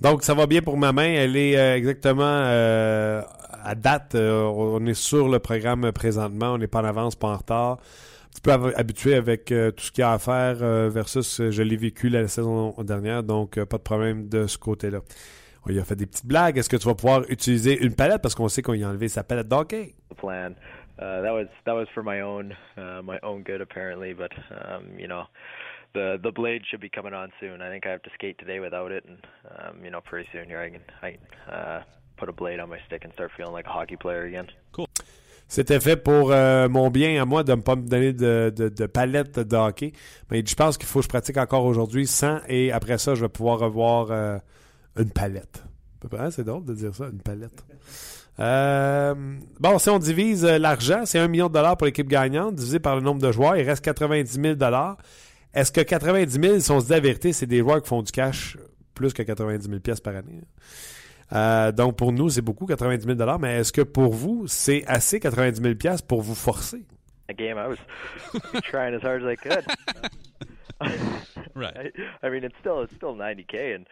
[0.00, 1.08] Donc, ça va bien pour ma main.
[1.08, 3.22] Elle est euh, exactement euh,
[3.64, 4.14] à date.
[4.14, 6.52] Euh, on est sur le programme présentement.
[6.52, 7.72] On n'est pas en avance, pas en retard.
[7.72, 10.56] Un petit peu habitué avec tout ce qu'il y a à faire
[10.90, 13.24] versus je l'ai vécu la saison dernière.
[13.24, 15.00] Donc, pas de problème de ce côté-là.
[15.66, 16.56] On y a fait des petites blagues.
[16.56, 18.22] Est-ce que tu vas pouvoir utiliser une palette?
[18.22, 19.94] Parce qu'on sait qu'on y a enlevé sa palette d'hockey?
[25.08, 25.26] plan.
[25.94, 27.62] The the blade should be coming on soon.
[27.62, 29.18] I think I have to skate today without it, and
[29.84, 31.82] you know, pretty soon here I can I
[32.16, 34.46] put a blade on my stick and start feeling like a hockey player again.
[34.72, 34.86] Cool.
[35.50, 38.68] C'était fait pour euh, mon bien à moi de ne pas me donner de, de,
[38.68, 39.92] de palette de hockey.
[40.30, 43.22] Mais je pense qu'il faut que je pratique encore aujourd'hui sans et après ça, je
[43.22, 44.38] vais pouvoir revoir euh,
[44.98, 45.64] une palette.
[46.30, 47.64] C'est drôle de dire ça, une palette.
[48.40, 49.14] Euh,
[49.58, 52.94] bon, si on divise l'argent, c'est un million de dollars pour l'équipe gagnante, divisé par
[52.94, 54.98] le nombre de joueurs, il reste 90 000 dollars.
[55.54, 58.02] Est-ce que 90 000, si on se dit la vérité, c'est des joueurs qui font
[58.02, 58.56] du cash
[58.94, 60.42] plus que 90 000 pièces par année?
[61.32, 65.20] Euh, donc, pour nous, c'est beaucoup, 90 000 mais est-ce que pour vous, c'est assez
[65.20, 66.84] 90 000 pièces pour vous forcer?
[67.28, 67.78] A game, I was
[68.62, 69.66] trying as hard as I could.
[71.54, 71.76] right.
[71.76, 73.86] I, I mean, it's still it's still 90k, and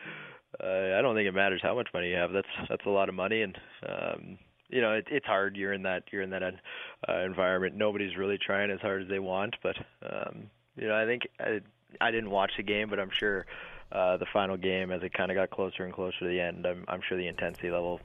[0.62, 2.32] uh, I don't think it matters how much money you have.
[2.32, 4.38] That's that's a lot of money, and um,
[4.70, 5.54] you know it, it's hard.
[5.54, 7.74] You're in that you're in that uh, environment.
[7.74, 11.60] Nobody's really trying as hard as they want, but um, you know I think I
[12.00, 13.46] I didn't watch the game, but I'm sure
[13.92, 16.66] uh, the final game as it kind of got closer and closer to the end.
[16.66, 18.00] I'm I'm sure the intensity level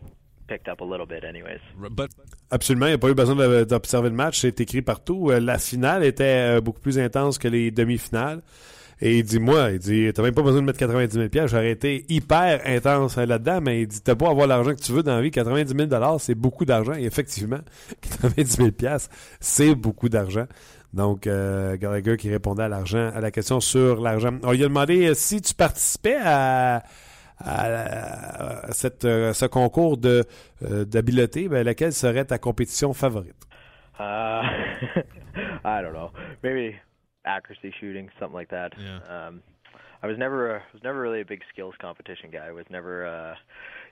[0.47, 1.61] picked up a little bit anyways.
[1.78, 2.11] But
[2.51, 5.32] Absolument, il n'y a pas eu besoin d'observer le match, c'est écrit partout.
[5.32, 8.41] Euh, la finale était euh, beaucoup plus intense que les demi-finales.
[9.03, 11.49] Et il dit, moi, il dit, t'as même pas besoin de mettre 90 000 pièces.
[11.49, 15.01] J'aurais été hyper intense là-dedans, mais il dit, t'as pas avoir l'argent que tu veux
[15.01, 15.32] dans la vie.
[15.32, 16.93] 90 000 c'est beaucoup d'argent.
[16.93, 17.61] Et effectivement,
[18.01, 19.09] 90 000 pièces,
[19.39, 20.45] c'est beaucoup d'argent.
[20.94, 24.38] Donc, euh, Gallagher qui répondait à l'argent, à la question sur l'argent.
[24.44, 26.84] On lui a demandé euh, si tu participais à,
[27.39, 30.26] à, à cette, à ce concours de
[30.64, 33.36] euh, d'habileté, ben, laquelle serait ta compétition favorite?
[34.00, 34.04] Uh,
[35.64, 36.12] I don't know.
[36.44, 36.76] Maybe
[37.26, 38.74] accuracy shooting, something like that.
[38.78, 39.28] Yeah.
[39.28, 39.42] Um,
[40.04, 42.48] I was never a, was never really a big skills competition guy.
[42.48, 43.36] I was never uh,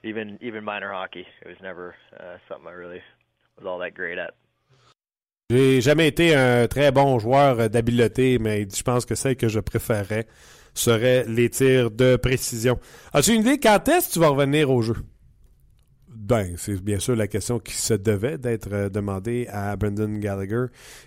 [0.02, 1.26] even even minor hockey.
[1.42, 3.00] It was never uh, something I really
[3.56, 4.34] was all that great at.
[5.50, 9.58] J'ai jamais été un très bon joueur d'habileté, mais je pense que celle que je
[9.58, 10.28] préférerais
[10.74, 12.78] serait les tirs de précision.
[13.12, 14.94] As-tu une idée quand est-ce que tu vas revenir au jeu?
[16.06, 20.66] Ben, c'est bien sûr la question qui se devait d'être euh, demandée à Brendan Gallagher,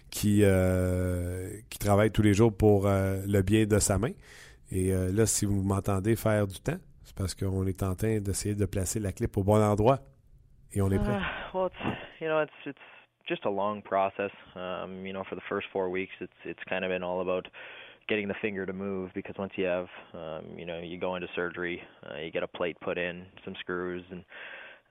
[0.10, 4.12] qui, euh, qui travaille tous les jours pour euh, le bien de sa main.
[4.72, 8.20] Et euh, là, si vous m'entendez faire du temps, c'est parce qu'on est en train
[8.20, 10.00] d'essayer de placer la clip au bon endroit.
[10.74, 11.14] Et on est prêt.
[11.14, 12.93] Uh, well, it's you know it's it's
[13.28, 14.32] just a long process.
[14.56, 17.48] Um, you know, for the first four weeks, it's it's kind of been all about
[18.10, 21.28] getting the finger to move because once you have um, you know you go into
[21.36, 24.24] surgery, uh, you get a plate put in, some screws, and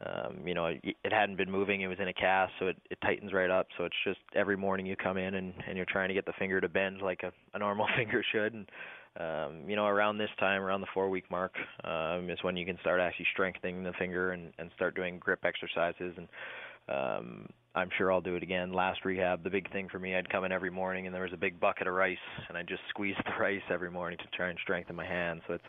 [0.06, 1.82] um, you know it, hadn't been moving.
[1.82, 3.66] It was in a cast, so it, it tightens right up.
[3.76, 6.32] So it's just every morning you come in and and you're trying to get the
[6.38, 8.54] finger to bend like a, a normal finger should.
[8.54, 8.66] And
[9.20, 11.52] um, you know, around this time, around the four week mark,
[11.84, 15.44] um, is when you can start actually strengthening the finger and, and start doing grip
[15.44, 16.14] exercises.
[16.16, 16.28] And
[16.88, 18.72] um, I'm sure I'll do it again.
[18.72, 21.32] Last rehab, the big thing for me, I'd come in every morning and there was
[21.32, 22.18] a big bucket of rice,
[22.48, 25.40] and I just squeeze the rice every morning to try and strengthen my hand.
[25.46, 25.64] So it's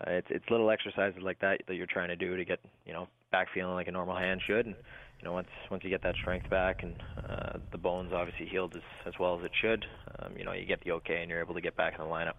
[0.00, 2.92] uh, it's it's little exercises like that that you're trying to do to get you
[2.92, 4.66] know back feeling like a normal hand should.
[4.66, 4.74] And
[5.20, 6.94] you know once once you get that strength back and
[7.28, 9.86] uh, the bones obviously healed as as well as it should,
[10.18, 12.10] um, you know you get the okay and you're able to get back in the
[12.10, 12.34] lineup.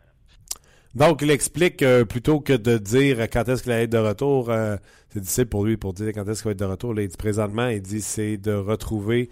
[0.96, 4.50] Donc, il explique euh, plutôt que de dire quand est-ce qu'il va être de retour,
[4.50, 4.78] euh,
[5.10, 7.00] c'est difficile pour lui pour dire quand est-ce qu'il va être de retour.
[7.00, 9.30] Il dit présentement, il dit c'est de retrouver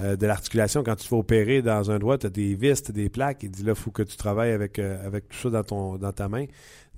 [0.00, 0.82] euh, de l'articulation.
[0.84, 3.42] Quand tu te fais opérer dans un doigt, tu as des vis, t'as des plaques.
[3.42, 6.12] Il dit là, il faut que tu travailles avec, avec tout ça dans, ton, dans
[6.12, 6.44] ta main.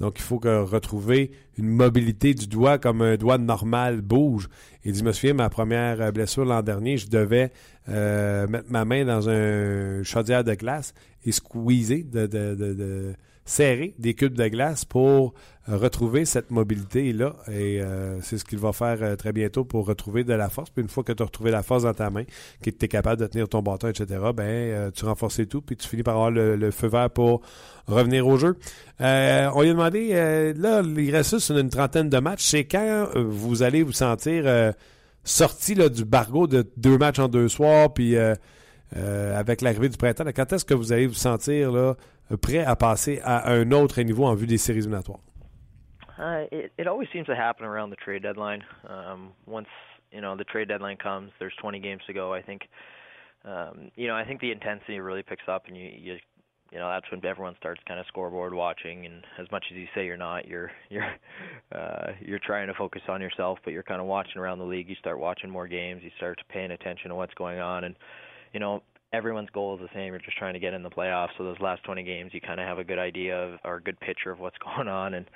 [0.01, 4.49] Donc, il faut que retrouver une mobilité du doigt comme un doigt normal bouge.
[4.85, 7.53] Il dit, souviens, ma première blessure l'an dernier, je devais
[7.87, 10.95] mettre ma main dans un chaudière de glace
[11.25, 13.15] et squeezer, de, de, de, de
[13.51, 15.35] serrer des cubes de glace pour
[15.69, 17.35] euh, retrouver cette mobilité-là.
[17.49, 20.71] Et euh, c'est ce qu'il va faire euh, très bientôt pour retrouver de la force.
[20.71, 22.23] Puis une fois que tu as retrouvé la force dans ta main,
[22.63, 25.89] que tu es capable de tenir ton bâton, etc., ben, tu renforces tout, puis tu
[25.89, 27.41] finis par avoir le, feu vert pour
[27.89, 28.57] revenir au jeu.
[29.01, 32.45] On lui a demandé, là, il reste juste une trentaine de matchs.
[32.45, 34.45] C'est quand vous allez vous sentir
[35.25, 38.17] sorti du bargo de deux matchs en deux soirs, puis
[38.95, 41.97] avec l'arrivée du printemps, quand est-ce que vous allez vous sentir là,
[42.37, 45.21] prêt à passer à un autre niveau en vue des séries éliminatoires?
[46.21, 48.63] Uh, it it always seems to happen around the trade deadline.
[48.87, 49.69] Um, once
[50.13, 52.35] you know the trade deadline comes, there's 20 games to go.
[52.35, 52.69] I think,
[53.47, 56.17] um, you know, I think the intensity really picks up, and you you
[56.71, 59.07] you know that's when everyone starts kind of scoreboard watching.
[59.07, 61.11] And as much as you say you're not, you're you're
[61.75, 64.91] uh, you're trying to focus on yourself, but you're kind of watching around the league.
[64.91, 66.03] You start watching more games.
[66.05, 67.97] You start paying attention to what's going on, and
[68.53, 68.83] you know
[69.13, 70.09] everyone's goal is the same.
[70.13, 71.31] You're just trying to get in the playoffs.
[71.37, 73.83] So those last 20 games, you kind of have a good idea of or a
[73.83, 75.27] good picture of what's going on, and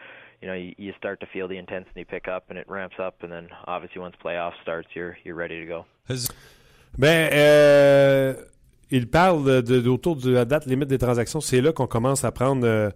[0.40, 3.22] you know you, you start to feel the intensity pick up, and it ramps up,
[3.22, 5.84] and then obviously once playoffs starts, you're you're ready to go.
[6.96, 8.34] Ben, euh,
[8.90, 11.40] il parle de, de- autour de la date limite des transactions.
[11.40, 12.90] C'est là qu'on commence à prendre euh,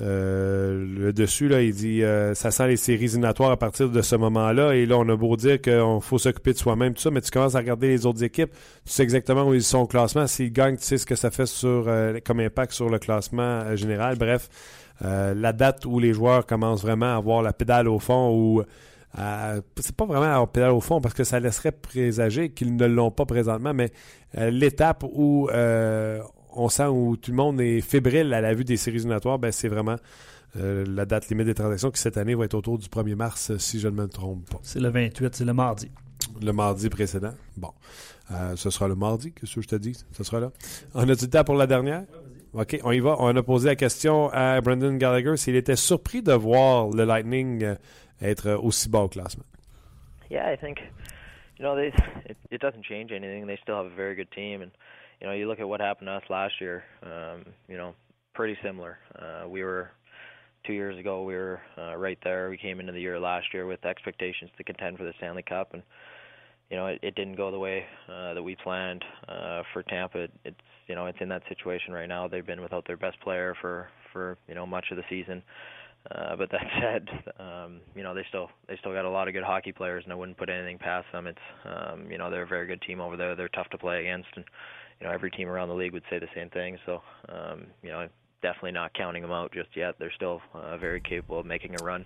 [0.00, 1.48] euh, le dessus.
[1.48, 1.62] Là.
[1.62, 4.74] Il dit euh, ça sent les séries éliminatoires à partir de ce moment-là.
[4.74, 7.30] Et là, on a beau dire qu'il faut s'occuper de soi-même, tout ça, mais tu
[7.30, 8.50] commences à regarder les autres équipes.
[8.84, 10.26] Tu sais exactement où ils sont au classement.
[10.26, 13.42] S'ils gagnent, tu sais ce que ça fait sur euh, comme impact sur le classement
[13.42, 14.16] euh, général.
[14.16, 14.48] Bref,
[15.00, 18.62] la date où les joueurs commencent vraiment à avoir la pédale au fond ou
[19.16, 23.10] c'est pas vraiment avoir pédale au fond parce que ça laisserait présager qu'ils ne l'ont
[23.10, 23.90] pas présentement, mais
[24.34, 25.48] l'étape où
[26.56, 29.52] on sent où tout le monde est fébrile à la vue des séries éliminatoires, ben,
[29.52, 29.96] c'est vraiment
[30.54, 33.80] la date limite des transactions qui cette année va être autour du 1er mars, si
[33.80, 34.60] je ne me trompe pas.
[34.62, 35.90] C'est le 28, c'est le mardi.
[36.40, 37.34] Le mardi précédent.
[37.56, 37.72] Bon.
[38.54, 40.04] ce sera le mardi, qu'est-ce que je te dis?
[40.12, 40.52] Ce sera là.
[40.94, 42.04] On a du temps pour la dernière?
[42.54, 43.16] OK, on y va.
[43.18, 47.64] On a posé la question à Brendan Gallagher s'il était surpris de voir le Lightning
[47.64, 47.74] euh,
[48.22, 49.44] être aussi bas au classement.
[50.30, 50.78] Yeah, I think
[51.58, 51.88] you know they
[52.28, 53.46] it, it doesn't change anything.
[53.46, 54.70] They still have a very good team, and
[55.20, 56.84] you know you look at what happened to us last year.
[57.02, 57.94] Um, you know,
[58.34, 58.98] pretty similar.
[59.18, 59.90] Uh, we were
[60.66, 61.22] two years ago.
[61.22, 62.50] We were uh, right there.
[62.50, 65.74] We came into the year last year with expectations to contend for the Stanley Cup,
[65.74, 65.82] and
[66.70, 70.24] you know it, it didn't go the way uh, that we planned uh, for Tampa.
[70.24, 70.56] It, it's
[70.86, 72.28] you know it's in that situation right now.
[72.28, 75.42] They've been without their best player for for you know much of the season.
[76.10, 77.08] Uh, but that said,
[77.38, 80.12] um, you know they still they still got a lot of good hockey players, and
[80.12, 81.26] I wouldn't put anything past them.
[81.26, 83.34] It's um, you know they're a very good team over there.
[83.34, 84.44] They're tough to play against, and
[85.00, 86.78] you know every team around the league would say the same thing.
[86.86, 88.10] So um, you know I'm
[88.42, 89.94] definitely not counting them out just yet.
[89.98, 92.04] They're still uh, very capable of making a run.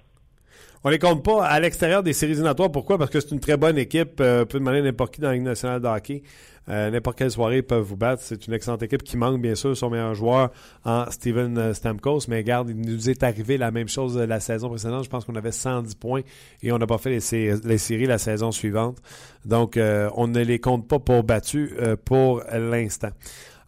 [0.85, 2.71] On les compte pas à l'extérieur des séries éliminatoires.
[2.71, 2.99] Pourquoi?
[2.99, 4.21] Parce que c'est une très bonne équipe.
[4.21, 6.23] Euh, peut demander n'importe qui dans la Ligue nationale de hockey.
[6.69, 8.23] Euh, n'importe quelle soirée, ils peuvent vous battre.
[8.23, 10.51] C'est une excellente équipe qui manque, bien sûr, son meilleur joueur
[10.85, 12.21] en Steven euh, Stamkos.
[12.29, 15.05] Mais regarde, il nous est arrivé la même chose la saison précédente.
[15.05, 16.23] Je pense qu'on avait 110 points
[16.63, 18.99] et on n'a pas fait les, les, séries la saison suivante.
[19.47, 21.73] Donc, on ne les compte pas pour battus
[22.05, 23.11] pour l'instant.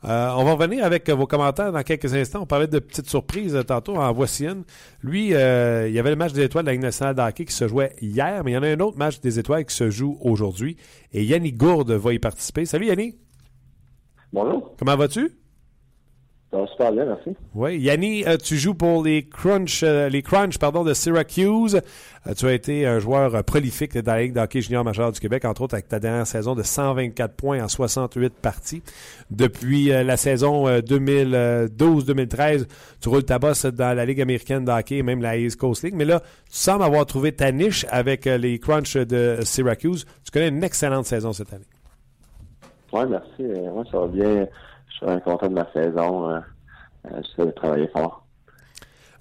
[0.04, 2.40] Euh, on va revenir avec vos commentaires dans quelques instants.
[2.42, 3.96] On parlait de petites surprises euh, tantôt.
[3.96, 4.64] En voici une.
[5.02, 7.44] Lui, euh, il y avait le match des étoiles de la Ligue nationale de hockey
[7.44, 9.74] qui se jouait hier, mais il y en a un autre match des étoiles qui
[9.74, 10.76] se joue aujourd'hui.
[11.12, 12.64] Et Yannick Gourde va y participer.
[12.64, 13.18] Salut Yannick.
[14.32, 14.74] Bonjour.
[14.78, 15.39] Comment vas-tu?
[16.50, 17.36] Ça va super bien, merci.
[17.54, 17.78] Oui.
[17.78, 21.80] Yanni, euh, tu joues pour les Crunch, euh, les Crunch pardon, de Syracuse.
[22.26, 25.44] Euh, tu as été un joueur prolifique de la Ligue d'hockey junior majeur du Québec,
[25.44, 28.82] entre autres avec ta dernière saison de 124 points en 68 parties.
[29.30, 32.66] Depuis la saison 2012-2013,
[33.00, 35.84] tu roules ta bosse dans la Ligue américaine de hockey et même la East Coast
[35.84, 35.94] League.
[35.94, 36.26] Mais là, tu
[36.56, 40.04] sembles avoir trouvé ta niche avec les Crunch de Syracuse.
[40.24, 41.64] Tu connais une excellente saison cette année.
[42.92, 43.44] Oui, merci.
[43.72, 44.48] Moi, ça va bien
[45.02, 46.30] je suis content de ma saison.
[46.30, 46.38] Euh,
[47.06, 48.26] euh, J'essaie de travailler fort.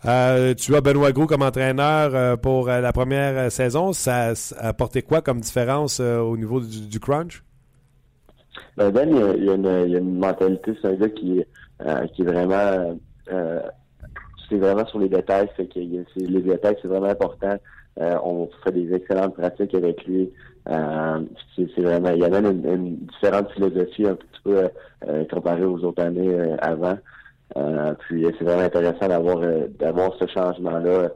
[0.06, 3.92] Euh, tu as Benoît Gros comme entraîneur pour la première saison.
[3.92, 7.44] Ça a apporté quoi comme différence au niveau du, crunch?
[8.78, 11.44] Ben, ben il, y a, une, mentalité, c'est un gars qui,
[12.14, 12.98] qui est vraiment
[14.50, 15.50] c'est vraiment sur les détails.
[15.58, 17.58] C'est que les détails, c'est vraiment important.
[18.00, 20.32] On fait des excellentes pratiques avec lui.
[20.70, 21.20] Euh,
[21.56, 24.70] c'est vraiment, il y a même une, différente philosophie un petit peu
[25.08, 26.98] euh, comparée aux autres années euh, avant.
[28.00, 29.40] puis c'est vraiment intéressant d'avoir
[29.80, 31.10] d'avoir ce changement-là.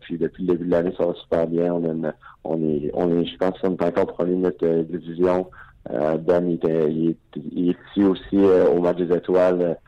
[0.00, 1.72] puis depuis le début de l'année, ça va super bien.
[1.72, 2.12] On,
[2.44, 5.48] on est, on est, je pense qu'on est encore premier notre division.
[5.88, 9.78] Dan, il, est, il, est, ici aussi au match des étoiles.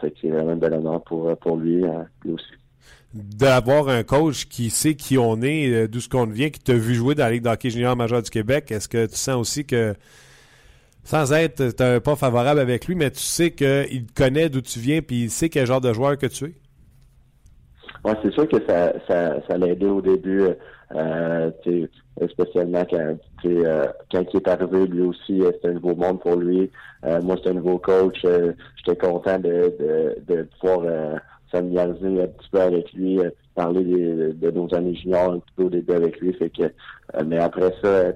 [0.00, 1.84] fait que c'est vraiment un bel honneur pour, pour lui,
[2.24, 2.52] lui aussi
[3.14, 6.74] d'avoir un coach qui sait qui on est, euh, d'où ce qu'on vient, qui t'a
[6.74, 9.64] vu jouer dans la Ligue d'hockey junior majeur du Québec, est-ce que tu sens aussi
[9.64, 9.94] que,
[11.04, 15.24] sans être pas favorable avec lui, mais tu sais qu'il connaît d'où tu viens, puis
[15.24, 16.54] il sait quel genre de joueur que tu es?
[18.04, 20.42] Oui, c'est sûr que ça, ça, ça l'a aidé au début,
[22.20, 26.20] euh, spécialement quand, euh, quand il est arrivé, lui aussi, euh, c'était un nouveau monde
[26.20, 26.70] pour lui.
[27.22, 28.18] moi, c'était un nouveau coach.
[28.22, 31.20] J'étais content de, de, de pouvoir
[31.50, 35.64] familiariser un petit peu avec lui, euh, parler de, nos années juniors un petit peu
[35.64, 36.32] au début avec lui.
[36.34, 38.12] Fait que, euh, mais après ça, euh,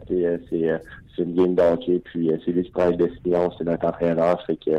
[0.51, 0.81] c'est
[1.15, 4.43] c'est une game d'hockey, puis c'est lui qui prend les décisions, c'est notre entraîneur.
[4.47, 4.71] Fait que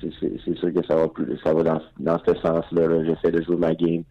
[0.00, 3.04] c'est sûr que ça va plus, ça va dans, dans ce sens-là.
[3.04, 4.04] J'essaie de jouer ma game.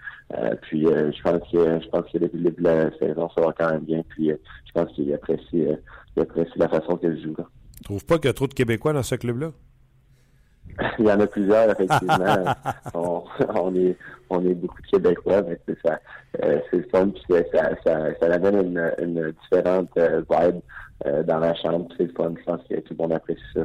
[0.62, 3.54] puis je pense que je pense que depuis le début de la saison, ça va
[3.58, 4.04] quand même bien.
[4.10, 5.68] Puis je pense qu'il apprécie,
[6.18, 7.36] il apprécie la façon qu'elle joue.
[7.38, 7.46] Là.
[7.78, 9.52] Tu trouves pas qu'il y a trop de Québécois dans ce club-là?
[11.00, 12.56] Il y en a plusieurs, effectivement.
[12.94, 13.24] on,
[13.56, 13.96] on, est,
[14.30, 16.00] on est beaucoup de Québécois, mais c'est ça.
[16.44, 17.24] Euh, c'est le fun, puis
[17.54, 20.62] ça, ça, ça amène une, une différente euh, vibe
[21.06, 21.88] euh, dans la chambre.
[21.98, 22.34] C'est le fun.
[22.38, 23.62] Je pense que tout le monde apprécie ça.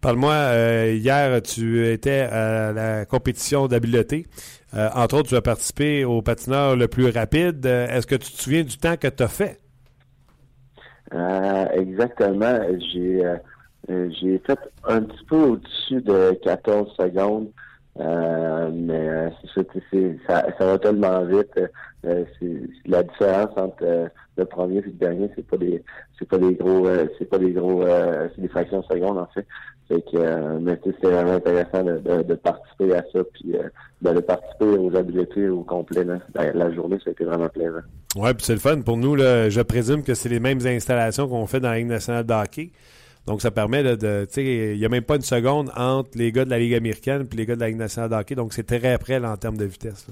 [0.00, 4.26] Parle-moi, euh, hier, tu étais à la compétition d'habileté.
[4.72, 7.66] entre autres, tu as participé au patineur le plus rapide.
[7.66, 9.58] Est-ce que tu te souviens du temps que tu as fait?
[11.74, 12.60] exactement.
[12.92, 13.24] J'ai
[13.88, 17.48] j'ai fait un petit peu au-dessus de 14 secondes.
[18.00, 21.50] Euh, mais euh, c'est ça, ça va tellement vite.
[22.06, 22.24] Euh,
[22.86, 25.82] la différence entre le premier et le dernier, c'est pas des
[26.16, 26.86] c'est pas des gros
[27.18, 29.44] c'est pas des gros c'est des fractions de secondes en fait.
[29.90, 33.56] Mais c'est vraiment intéressant de, participer à ça puis
[34.02, 36.18] de, participer aux habiletés au complet là.
[36.34, 37.80] La, la, journée, ça a été vraiment plaisant.
[38.14, 41.46] Ouais, puis c'est le fun pour nous je présume que c'est les mêmes installations qu'on
[41.46, 42.70] fait dans la Ligue nationale de hockey.
[43.28, 44.24] Donc, ça permet de.
[44.24, 46.74] tu sais, il n'y a même pas une seconde entre les gars de la Ligue
[46.74, 48.34] américaine et les gars de la Ligue nationale de hockey.
[48.34, 50.06] Donc, c'est très près en termes de vitesse.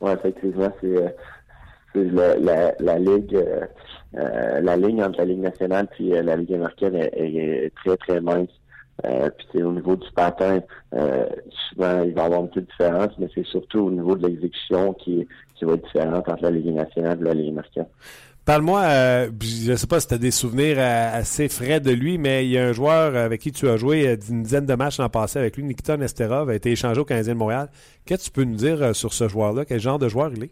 [0.00, 1.14] Oui, effectivement, c'est
[1.94, 3.36] la, la, Ligue.
[4.16, 8.48] Euh, la ligne entre la Ligue nationale puis la Ligue américaine est, très, très mince.
[9.04, 10.60] Euh, puis au niveau du patin,
[10.94, 11.26] euh,
[11.68, 14.92] souvent il va y avoir une petite différence, mais c'est surtout au niveau de l'exécution
[14.94, 17.86] qui, qui va être différente entre la Ligue nationale et la Ligue américaine.
[18.48, 21.90] Parle-moi, euh, je ne sais pas si tu as des souvenirs euh, assez frais de
[21.90, 24.64] lui, mais il y a un joueur avec qui tu as joué euh, une dizaine
[24.64, 27.68] de matchs l'an passé avec lui, Nikita Nesterov, a été échangé au Canadien de Montréal.
[28.06, 29.66] Qu'est-ce que tu peux nous dire sur ce joueur-là?
[29.66, 30.50] Quel genre de joueur il est?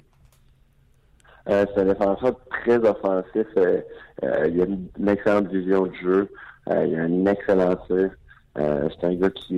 [1.47, 3.47] c'est un défenseur très offensif.
[3.57, 6.29] il a une, excellente vision du jeu.
[6.67, 8.11] il a un excellent tir.
[8.57, 9.57] c'est un gars qui,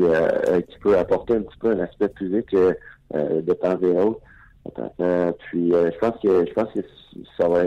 [0.81, 4.21] peut apporter un petit peu un aspect physique de temps et autre.
[5.51, 6.81] puis je pense que je pense que
[7.37, 7.65] ça va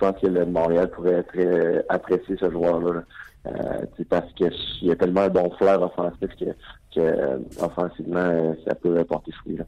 [0.00, 3.02] pense que le Montréal pourrait très apprécier ce joueur-là.
[3.46, 8.74] Euh, parce qu'il y a tellement un bon flair offensif que, euh, offensivement, euh, ça
[8.74, 9.58] peut apporter fruit.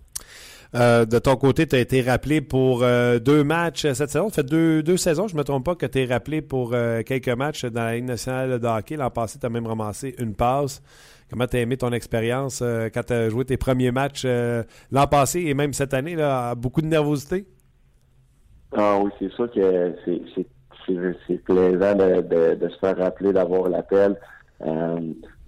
[0.75, 4.29] Euh, de ton côté, tu as été rappelé pour deux matchs cette saison.
[4.29, 6.75] Ça fait deux, deux saisons, je ne me trompe pas, que tu es rappelé pour
[7.07, 8.97] quelques matchs dans la Ligue nationale de hockey.
[8.97, 10.83] L'an passé, tu as même ramassé une passe.
[11.31, 12.63] Comment tu as aimé ton expérience
[12.93, 14.27] quand tu as joué tes premiers matchs
[14.91, 16.15] l'an passé et même cette année?
[16.15, 17.47] Là, beaucoup de nervosité?
[18.75, 24.17] Ah oui, c'est sûr que c'est, plaisant de, de, de, se faire rappeler d'avoir l'appel.
[24.65, 25.01] Euh,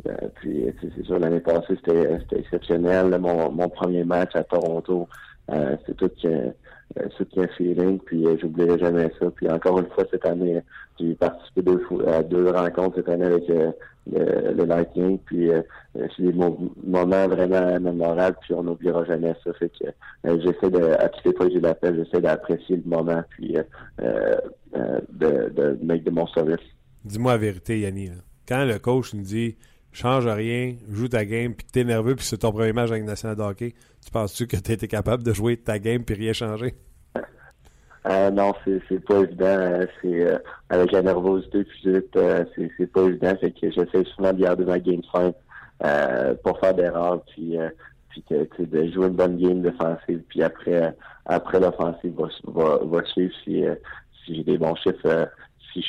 [0.06, 3.18] euh puis c'est sûr, l'année passée, c'était, exceptionnel.
[3.18, 5.08] Mon, mon premier match à Toronto,
[5.50, 6.52] euh, c'est tout qu'un
[7.16, 9.30] tout qu'un feeling, puis euh, j'oublierai jamais ça.
[9.30, 10.62] Puis encore une fois, cette année,
[11.00, 13.50] j'ai participé deux à deux rencontres cette année avec
[14.12, 15.62] euh, le, Lightning, puis euh,
[15.94, 19.52] c'est des moments vraiment mémorables, puis on n'oubliera jamais ça.
[19.54, 19.86] Fait que
[20.26, 23.56] euh, j'essaie de, à toutes les fois que j'ai l'appel, j'essaie d'apprécier le moment, puis
[24.00, 24.34] euh,
[25.10, 26.60] de, mettre de mon service.
[27.04, 28.10] Dis-moi la vérité, Yanni.
[28.46, 29.56] Quand le coach nous dit
[29.92, 33.40] change rien, joue ta game, puis t'es nerveux, puis c'est ton premier match avec National
[33.40, 33.74] hockey,
[34.04, 36.74] tu penses-tu que tu capable de jouer ta game puis rien changer?
[38.06, 39.46] Euh, non, c'est pas évident.
[39.46, 40.38] Euh, c'est euh,
[40.68, 41.82] avec la nervosité puis
[42.16, 43.34] euh, c'est pas évident.
[43.40, 45.32] Fait que j'essaie souvent de garder ma game fin
[45.84, 47.56] euh, pour faire d'erreurs puis
[48.10, 50.94] puis que de jouer une bonne game défensive puis après
[51.26, 53.64] après l'offensive va, va, va suivre si
[54.24, 55.28] si j'ai des bons chiffres
[55.72, 55.82] si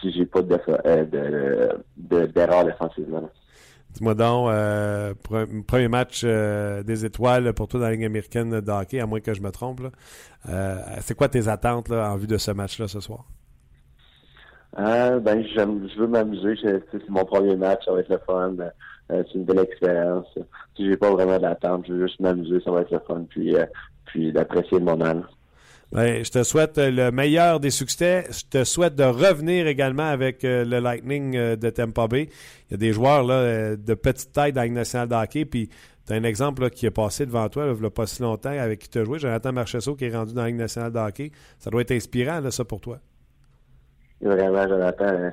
[0.00, 0.56] si j'ai pas de
[1.96, 3.28] d'erreurs de, défensivement.
[3.96, 5.14] Dis-moi donc, euh,
[5.66, 9.20] premier match euh, des étoiles pour toi dans la Ligue américaine de hockey, à moins
[9.20, 9.80] que je me trompe.
[10.50, 13.24] Euh, c'est quoi tes attentes en vue de ce match-là ce soir?
[14.76, 16.58] Ben, je veux m'amuser.
[16.62, 18.54] C'est mon premier match, ça va être le fun.
[19.08, 20.26] c'est une belle expérience.
[20.76, 23.24] Si j'ai pas vraiment d'attente, je veux juste m'amuser, ça va être le fun.
[23.30, 23.56] Puis,
[24.04, 25.22] puis d'apprécier le moment.
[25.92, 28.24] Je te souhaite le meilleur des succès.
[28.30, 32.28] Je te souhaite de revenir également avec euh, le Lightning euh, de Tampa Bay.
[32.68, 35.44] Il y a des joueurs là, euh, de petite taille dans la nationale de hockey.
[35.44, 35.70] Puis
[36.06, 38.50] tu as un exemple qui est passé devant toi, il n'y a pas si longtemps,
[38.50, 39.18] avec qui tu as joué.
[39.18, 41.30] Jonathan Marchesso qui est rendu dans la nationale de hockey.
[41.58, 42.98] Ça doit être inspirant, ça, pour toi.
[44.20, 45.30] Vraiment, Jonathan,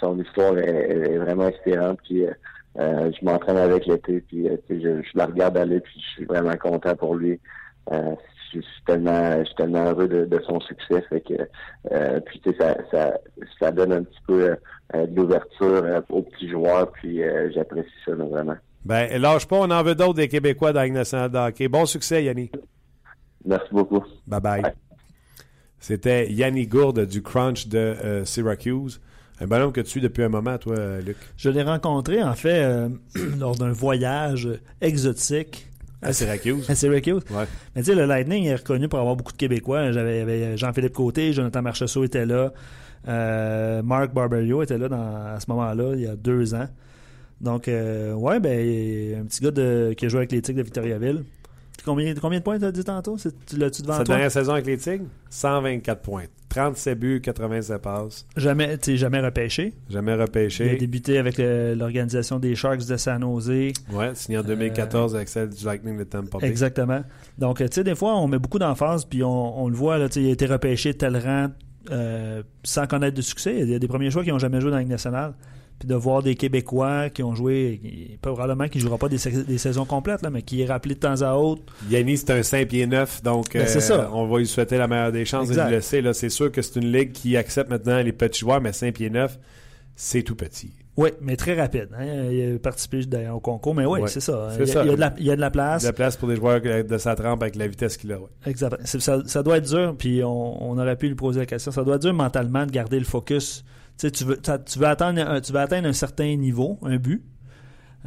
[0.00, 1.98] son histoire est, vraiment inspirante.
[2.04, 2.24] Puis,
[2.76, 6.94] je m'entraîne avec l'été, puis je, je, la regarde aller, puis je suis vraiment content
[6.94, 7.40] pour lui
[8.54, 11.02] je suis tellement, je suis tellement heureux de, de son succès.
[11.08, 11.34] Fait que,
[11.92, 13.18] euh, puis tu sais, ça, ça,
[13.58, 14.56] ça donne un petit peu
[14.94, 16.90] euh, de l'ouverture euh, aux petits joueurs.
[16.92, 18.56] Puis euh, j'apprécie ça vraiment.
[18.84, 21.68] Ben, lâche pas, on en veut d'autres des Québécois dans la nationale de hockey.
[21.68, 22.54] Bon succès, Yannick.
[23.44, 24.02] Merci beaucoup.
[24.26, 24.62] Bye bye.
[25.78, 29.00] C'était Yannick Gourde du Crunch de Syracuse.
[29.40, 31.16] Un bonhomme que tu suis depuis un moment, toi, Luc.
[31.36, 32.88] Je l'ai rencontré, en fait,
[33.38, 34.48] lors d'un voyage
[34.80, 35.67] exotique
[36.02, 36.70] à Syracuse.
[36.70, 37.22] À Syracuse.
[37.30, 37.44] Ouais.
[37.74, 39.92] Mais tu sais, le Lightning est reconnu pour avoir beaucoup de Québécois.
[39.92, 42.52] J'avais Jean-Philippe Côté, Jonathan Marchessault était là.
[43.06, 46.68] Euh, Marc Barberio était là dans, à ce moment-là, il y a deux ans.
[47.40, 50.64] Donc, euh, ouais, ben, un petit gars de, qui a joué avec les Tigres de
[50.64, 51.24] Victoriaville.
[51.84, 53.16] Combien, combien de points t'as dit tantôt?
[53.56, 55.06] L'as-tu devant Sa dernière saison avec les Tigres?
[55.30, 56.24] 124 points.
[56.48, 58.26] 37 buts, 87 passes.
[58.36, 59.74] Jamais, jamais repêché?
[59.90, 60.66] Jamais repêché.
[60.66, 63.48] Il a débuté avec l'organisation des Sharks de San Jose.
[63.92, 66.48] Ouais, signé en 2014 avec celle du Lightning de Tampa Bay.
[66.48, 67.02] Exactement.
[67.36, 70.26] Donc, tu sais, des fois, on met beaucoup d'emphase, puis on, le voit, là, il
[70.26, 71.48] a été repêché tel rang
[71.90, 73.60] euh, sans connaître de succès.
[73.60, 75.34] Il y a des premiers joueurs qui n'ont jamais joué dans la Ligue nationale
[75.78, 79.84] puis de voir des Québécois qui ont joué, probablement qui ne jouera pas des, saisons
[79.84, 81.62] complètes, là, mais qui est rappelé de temps à autre.
[81.88, 85.12] Yannis, c'est un 5 pieds 9, donc ben, euh, on va lui souhaiter la meilleure
[85.12, 86.02] des chances de le laisser.
[86.12, 89.10] C'est sûr que c'est une ligue qui accepte maintenant les petits joueurs, mais 5 pieds
[89.10, 89.38] 9,
[89.94, 90.72] c'est tout petit.
[90.96, 91.90] Oui, mais très rapide.
[91.96, 92.24] Hein.
[92.32, 94.48] Il a participé d'ailleurs au concours, mais oui, c'est ça.
[94.58, 95.82] Il y, a, de la, il y, a, de la, place.
[95.82, 97.96] Il y a de la place pour des joueurs de sa trempe avec la vitesse
[97.96, 98.18] qu'il a.
[98.46, 98.84] Exactement.
[98.84, 101.70] Ça, ça, doit être dur, puis on, on, aurait pu lui poser la question.
[101.70, 103.64] Ça doit être dur mentalement de garder le focus
[103.98, 107.24] tu veux, tu, veux atteindre un, tu veux atteindre un certain niveau, un but,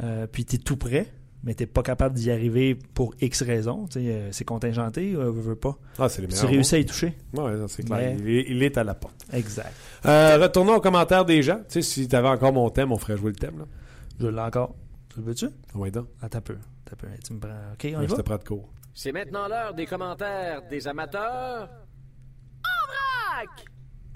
[0.02, 1.12] euh, puis tu es tout prêt,
[1.44, 3.88] mais tu n'es pas capable d'y arriver pour X raisons.
[3.96, 5.76] Euh, c'est contingenté, euh, veux, pas.
[5.98, 7.16] Ah, c'est les Tu réussis à y toucher.
[7.34, 8.16] Oui, c'est clair.
[8.18, 9.26] Il, est, à la porte.
[9.32, 9.72] Exact.
[10.06, 11.58] Euh, retournons aux commentaires des gens.
[11.68, 13.58] Tu sais, si tu avais encore mon thème, on ferait jouer le thème.
[13.58, 13.64] Là.
[14.20, 14.74] Je l'ai encore.
[15.12, 15.48] Tu le veux-tu?
[15.74, 16.06] Oui, donc.
[16.20, 16.56] Attends un peu.
[16.86, 17.06] Attends un peu.
[17.24, 17.50] Tu me prends.
[17.50, 18.06] OK, on y va?
[18.06, 18.68] Je te prends de cours.
[18.94, 21.68] C'est maintenant l'heure des commentaires des amateurs.
[22.64, 23.71] En vrac!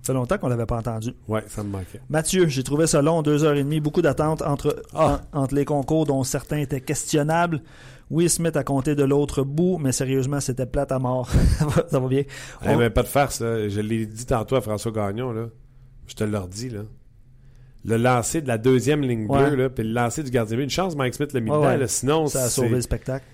[0.07, 1.15] Ça fait longtemps qu'on l'avait pas entendu.
[1.27, 2.01] Oui, ça me manquait.
[2.09, 5.21] Mathieu, j'ai trouvé ça long, deux heures et demie, beaucoup d'attentes entre, ah.
[5.33, 7.61] entre les concours dont certains étaient questionnables.
[8.09, 11.29] Will Smith a compté de l'autre bout, mais sérieusement, c'était plate à mort.
[11.91, 12.23] ça va bien.
[12.65, 12.89] On...
[12.89, 13.41] pas de farce.
[13.41, 15.33] Je l'ai dit tantôt à François Gagnon.
[15.33, 15.47] Là.
[16.07, 16.69] Je te le redis.
[16.69, 16.83] Là.
[17.85, 20.95] Le lancer de la deuxième ligne bleue, là, puis le lancer du gardien Une chance,
[20.95, 21.85] Mike Smith l'a mis dedans.
[21.89, 23.27] sinon, ça a sauvé le spectacle.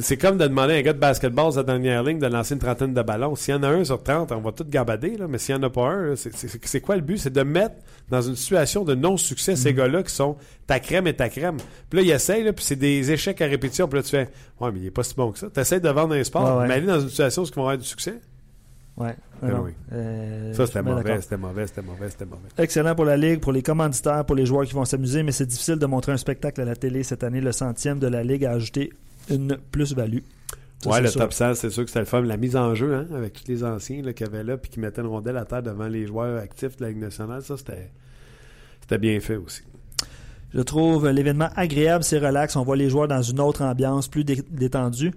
[0.00, 2.60] C'est comme de demander à un gars de basketball sa dernière ligne de lancer une
[2.60, 3.36] trentaine de ballons.
[3.36, 5.62] S'il y en a un sur 30, on va tout gabader, là, mais s'il n'y
[5.62, 7.18] en a pas un, c'est quoi le but?
[7.18, 7.74] C'est de mettre
[8.08, 9.76] dans une situation de non-succès ces mm.
[9.76, 10.36] gars-là qui sont
[10.66, 11.58] ta crème et ta crème.
[11.90, 13.86] Puis là, ils essayent, là, puis c'est des échecs à répétition.
[13.86, 14.30] Puis là, tu fais,
[14.60, 15.48] ouais, mais il n'est pas si bon que ça.
[15.52, 17.78] Tu essaies de vendre un sport, mais aller dans une situation où ils vont avoir
[17.78, 18.18] du succès?
[18.96, 19.14] Ouais.
[19.42, 19.72] Ben oui.
[19.92, 22.48] Euh, ça, c'était mauvais, c'était mauvais, c'était mauvais, c'était mauvais.
[22.58, 25.46] Excellent pour la Ligue, pour les commanditaires, pour les joueurs qui vont s'amuser, mais c'est
[25.46, 27.40] difficile de montrer un spectacle à la télé cette année.
[27.40, 28.92] Le centième de la Ligue a ajouté
[29.30, 30.20] une plus-value.
[30.84, 32.22] Ouais, le top 100, c'est sûr que c'était le fun.
[32.22, 34.80] La mise en jeu, hein, avec tous les anciens qu'il y avait là, puis qui
[34.80, 38.98] mettaient une rondelle à terre devant les joueurs actifs de la Ligue nationale, ça, c'était
[38.98, 39.62] bien fait aussi.
[40.54, 42.56] Je trouve l'événement agréable, c'est relax.
[42.56, 45.12] On voit les joueurs dans une autre ambiance, plus détendue.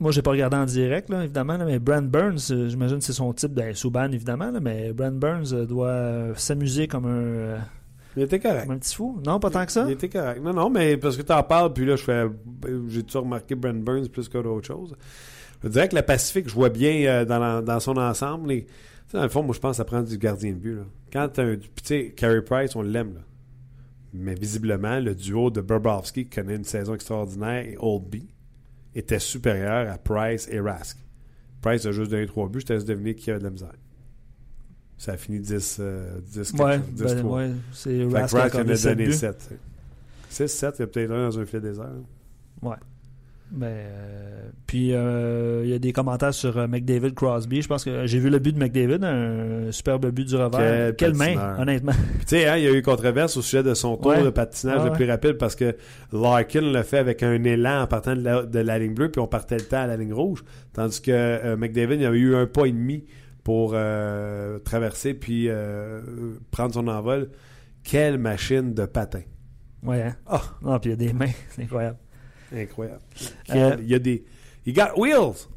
[0.00, 3.12] Moi, j'ai pas regardé en direct, là, évidemment, mais Brand Burns, euh, j'imagine que c'est
[3.12, 7.58] son type, ben, Souban, évidemment, mais Brand Burns euh, doit euh, s'amuser comme un
[8.16, 8.68] il était correct.
[8.68, 9.20] Un petit fou?
[9.24, 9.84] Non, pas tant que ça?
[9.86, 10.42] Il était correct.
[10.42, 12.24] Non, non, mais parce que tu en parles, puis là, je fais.
[12.88, 14.96] J'ai toujours remarqué Brent Burns plus que d'autres choses?
[15.62, 18.52] Je dirais que le Pacifique, je vois bien euh, dans, dans, son ensemble.
[18.52, 18.66] Et,
[19.12, 20.76] dans le fond, moi, je pense que ça prend du gardien de but.
[20.76, 20.82] Là.
[21.12, 21.56] Quand tu un.
[21.56, 23.14] Tu sais, Carey Price, on l'aime.
[23.14, 23.20] Là.
[24.12, 28.28] Mais visiblement, le duo de Burbowski, qui connaît une saison extraordinaire, et Oldby,
[28.94, 30.98] était supérieur à Price et Rask.
[31.62, 32.60] Price a juste donné trois buts.
[32.60, 33.74] Je te laisse deviner qui a de la misère
[35.00, 38.62] ça a fini 10, euh, 10, ouais, 10 ben, ouais, c'est Rask qui en a
[38.64, 39.50] donné 7.
[40.28, 41.86] 6, 7, il y a peut-être un dans un filet désert.
[42.60, 42.76] Ouais.
[43.50, 47.62] Ben, euh, puis euh, il y a des commentaires sur euh, McDavid Crosby.
[47.62, 50.94] Je pense que j'ai vu le but de McDavid, un superbe but du revers.
[50.96, 51.92] Quelle main, honnêtement.
[51.92, 54.84] tu sais, hein, il y a eu controverse au sujet de son tour de patinage
[54.84, 55.76] le plus rapide parce que
[56.12, 59.22] Larkin l'a fait avec un élan en partant de la, de la, ligne bleue, puis
[59.22, 60.44] on partait le temps à la ligne rouge.
[60.74, 63.02] Tandis que McDavid, il avait eu un pas et demi
[63.50, 66.00] pour euh, traverser puis euh,
[66.52, 67.30] prendre son envol.
[67.82, 69.22] Quelle machine de patin.
[69.82, 70.02] Ouais.
[70.02, 70.14] Hein?
[70.24, 70.78] Ah, oh.
[70.78, 71.32] puis il y a des mains.
[71.50, 71.98] C'est incroyable.
[72.54, 73.00] Incroyable.
[73.52, 74.24] Euh, il y a des.
[74.68, 75.48] Got wheels.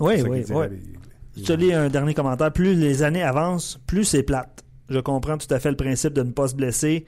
[0.00, 0.66] Oui, oui, oui.
[1.34, 2.52] Je te lis un dernier commentaire.
[2.52, 4.62] Plus les années avancent, plus c'est plate.
[4.90, 7.06] Je comprends tout à fait le principe de ne pas se blesser.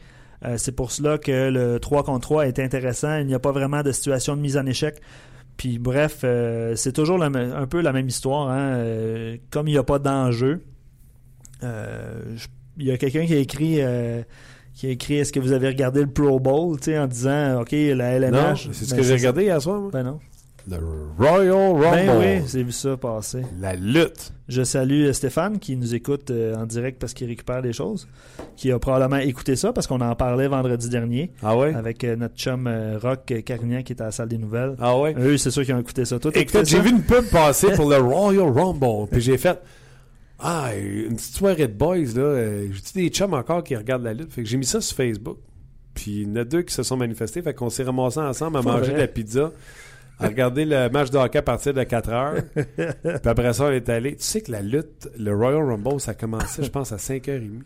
[0.56, 3.18] c'est pour cela que le 3 contre 3 est intéressant.
[3.18, 4.98] Il n'y a pas vraiment de situation de mise en échec.
[5.56, 8.50] Puis bref, euh, c'est toujours un peu la même histoire.
[8.50, 8.74] Hein.
[8.74, 10.62] Euh, comme il n'y a pas d'enjeu,
[11.62, 12.36] euh,
[12.76, 13.80] il y a quelqu'un qui a écrit
[14.74, 18.18] qui a écrit Est-ce que vous avez regardé le Pro Bowl en disant OK, la
[18.18, 18.68] LNH.
[18.72, 19.90] c'est ce que j'ai regardé hier soir.
[19.90, 20.20] Ben non.
[20.68, 20.78] Le
[21.16, 22.06] Royal Rumble.
[22.06, 23.42] Ben oui, j'ai vu ça passer.
[23.60, 24.32] La lutte.
[24.48, 28.08] Je salue euh, Stéphane qui nous écoute euh, en direct parce qu'il récupère des choses,
[28.56, 31.30] qui a probablement écouté ça parce qu'on en parlait vendredi dernier.
[31.40, 31.72] Ah ouais?
[31.72, 32.68] Avec euh, notre chum
[33.00, 34.74] Rock Carignan qui est à la salle des nouvelles.
[34.80, 35.14] Ah ouais?
[35.16, 36.18] Eux, c'est sûr qu'ils ont écouté ça.
[36.18, 39.08] Toi, Écoute, j'ai vu une pub passer pour le Royal Rumble.
[39.10, 39.60] Puis j'ai fait.
[40.40, 42.62] Ah, une petite soirée de boys, là.
[42.72, 44.32] J'ai des chums encore qui regardent la lutte?
[44.32, 45.38] Fait que j'ai mis ça sur Facebook.
[45.94, 47.40] Puis il y en a deux qui se sont manifestés.
[47.40, 49.52] Fait qu'on s'est ramassés ensemble à manger de la pizza
[50.18, 52.42] à regarder le match de hockey à partir de 4 heures.
[52.54, 54.16] puis après ça, on est allé.
[54.16, 57.62] Tu sais que la lutte, le Royal Rumble, ça commençait, je pense, à 5h30.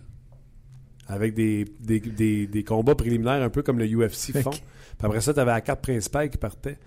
[1.08, 4.50] Avec des, des, des, des, combats préliminaires un peu comme le UFC font.
[4.50, 4.62] Puis
[5.02, 6.78] après ça, tu avais la carte principale qui partait.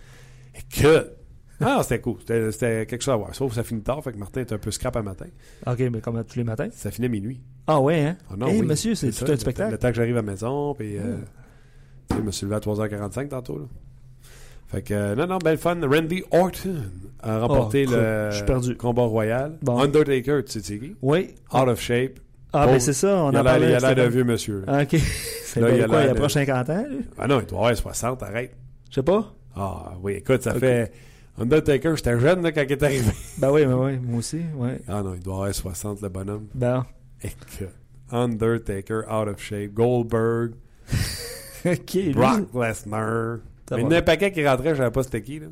[0.56, 1.12] Et que.
[1.60, 2.18] Ah, c'était cool.
[2.26, 3.36] C'était quelque chose à voir.
[3.36, 5.28] Sauf que ça finit tard, fait que Martin est un peu scrap à matin.
[5.68, 6.70] OK, mais comme tous les matins?
[6.72, 7.42] Ça finit à minuit.
[7.68, 8.18] Ah ouais, hein?
[8.30, 8.62] Ah non, oui.
[8.62, 9.72] monsieur, c'est tout un spectacle.
[9.72, 10.98] Le, temps que j'arrive à la maison, puis...
[10.98, 11.18] Euh,
[12.12, 13.66] je me suis levé à 3h45 tantôt, là.
[14.74, 15.80] Fait que, non, non, belle fun.
[15.88, 16.78] Randy Orton
[17.22, 19.60] a remporté oh, le combat royal.
[19.68, 20.96] Undertaker, tu sais qui?
[21.00, 21.36] Oui.
[21.54, 22.20] Out of shape.
[22.52, 23.68] Ah, mais c'est ça, on il a, parlé.
[23.68, 24.64] Il a l'air d'un vieux monsieur.
[24.66, 24.96] Ah, OK.
[25.46, 27.06] C'est quoi, il a, il a 50 ans, lui?
[27.20, 28.56] Ah non, il doit avoir 60, arrête.
[28.90, 29.32] Je sais pas.
[29.56, 30.92] Ah oui, écoute, ça fait...
[31.40, 33.12] Undertaker, j'étais jeune là, quand il est arrivé.
[33.38, 34.82] ben oui, ben oui, moi aussi, ouais.
[34.88, 36.48] Ah non, il doit avoir 60, le bonhomme.
[36.56, 36.84] Ben.
[37.24, 37.70] Écoute,
[38.12, 40.54] Undertaker, out of shape, Goldberg,
[42.14, 43.40] Brock Lesnar...
[43.78, 45.40] Il y en a un paquet qui rentrait, je savais pas c'était qui.
[45.40, 45.48] Là.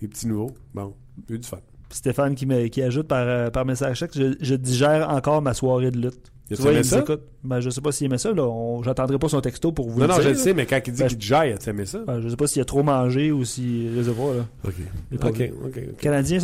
[0.00, 0.50] Les petits nouveaux.
[0.74, 0.94] Bon,
[1.28, 1.58] eu du fun.
[1.90, 5.90] Stéphane qui, me, qui ajoute par, euh, par message je, je, digère encore ma soirée
[5.92, 6.32] de lutte.
[6.48, 7.00] Tu vois, il ça?
[7.00, 8.30] Écoute, ben, je sais pas s'il aimait ça.
[8.32, 8.82] Là.
[8.82, 10.18] J'attendrai pas son texto pour vous non, le dire.
[10.18, 12.00] Non, je le sais, mais quand il dit ben, qu'il jaille, tu aimé ça?
[12.06, 13.88] Ben, je sais pas s'il a trop mangé ou si.
[13.94, 14.34] Je sais pas.
[14.34, 14.46] Là.
[14.64, 14.74] OK.
[15.12, 15.52] OK, OK.
[15.66, 15.90] okay.
[15.98, 16.38] Canadien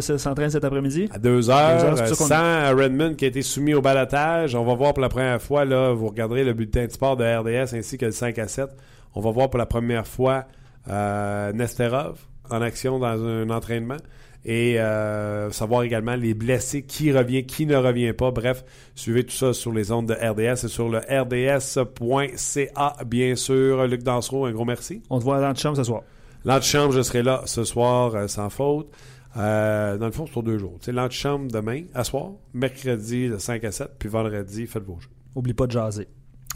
[0.00, 1.08] s'entraîne cet après-midi?
[1.12, 4.54] À 2 heures, sans Redmond qui a été soumis au balotage.
[4.54, 7.24] On va voir pour la première fois, là, vous regarderez le bulletin de sport de
[7.24, 8.70] RDS ainsi que le 5 à 7.
[9.14, 10.46] On va voir pour la première fois
[10.88, 12.18] euh, Nesterov
[12.50, 13.98] en action dans un entraînement
[14.44, 18.30] et euh, savoir également les blessés, qui revient, qui ne revient pas.
[18.30, 23.86] Bref, suivez tout ça sur les ondes de RDS et sur le rds.ca, bien sûr.
[23.86, 25.02] Luc Dansereau, un gros merci.
[25.10, 26.02] On te voit à l'antichambre ce soir.
[26.44, 28.88] L'antichambre, je serai là ce soir euh, sans faute.
[29.36, 30.76] Euh, dans le fond, c'est pour deux jours.
[30.80, 35.08] C'est l'antichambre demain, à soir, mercredi de 5 à 7, puis vendredi, faites vos jeux.
[35.34, 36.08] Oublie pas de jaser.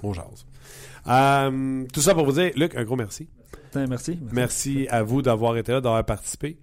[0.02, 0.44] On jase.
[1.92, 3.28] Tout ça pour vous dire, Luc, un gros merci.
[3.74, 4.18] Merci.
[4.32, 6.58] Merci à vous d'avoir été là, d'avoir participé.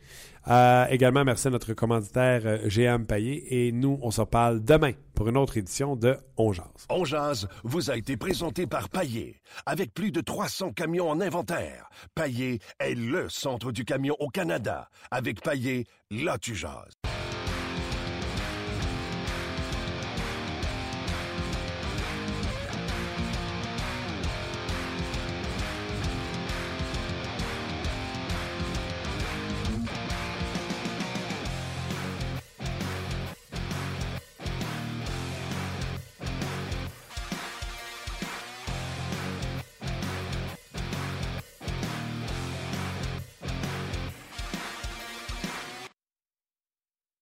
[0.47, 3.43] Euh, également, merci à notre commanditaire euh, GM Payet.
[3.49, 6.65] Et nous, on se parle demain pour une autre édition de On Jazz.
[6.89, 9.35] On Jazz vous a été présenté par Payet.
[9.65, 14.89] Avec plus de 300 camions en inventaire, Payet est le centre du camion au Canada.
[15.11, 16.93] Avec Payet, là tu jases.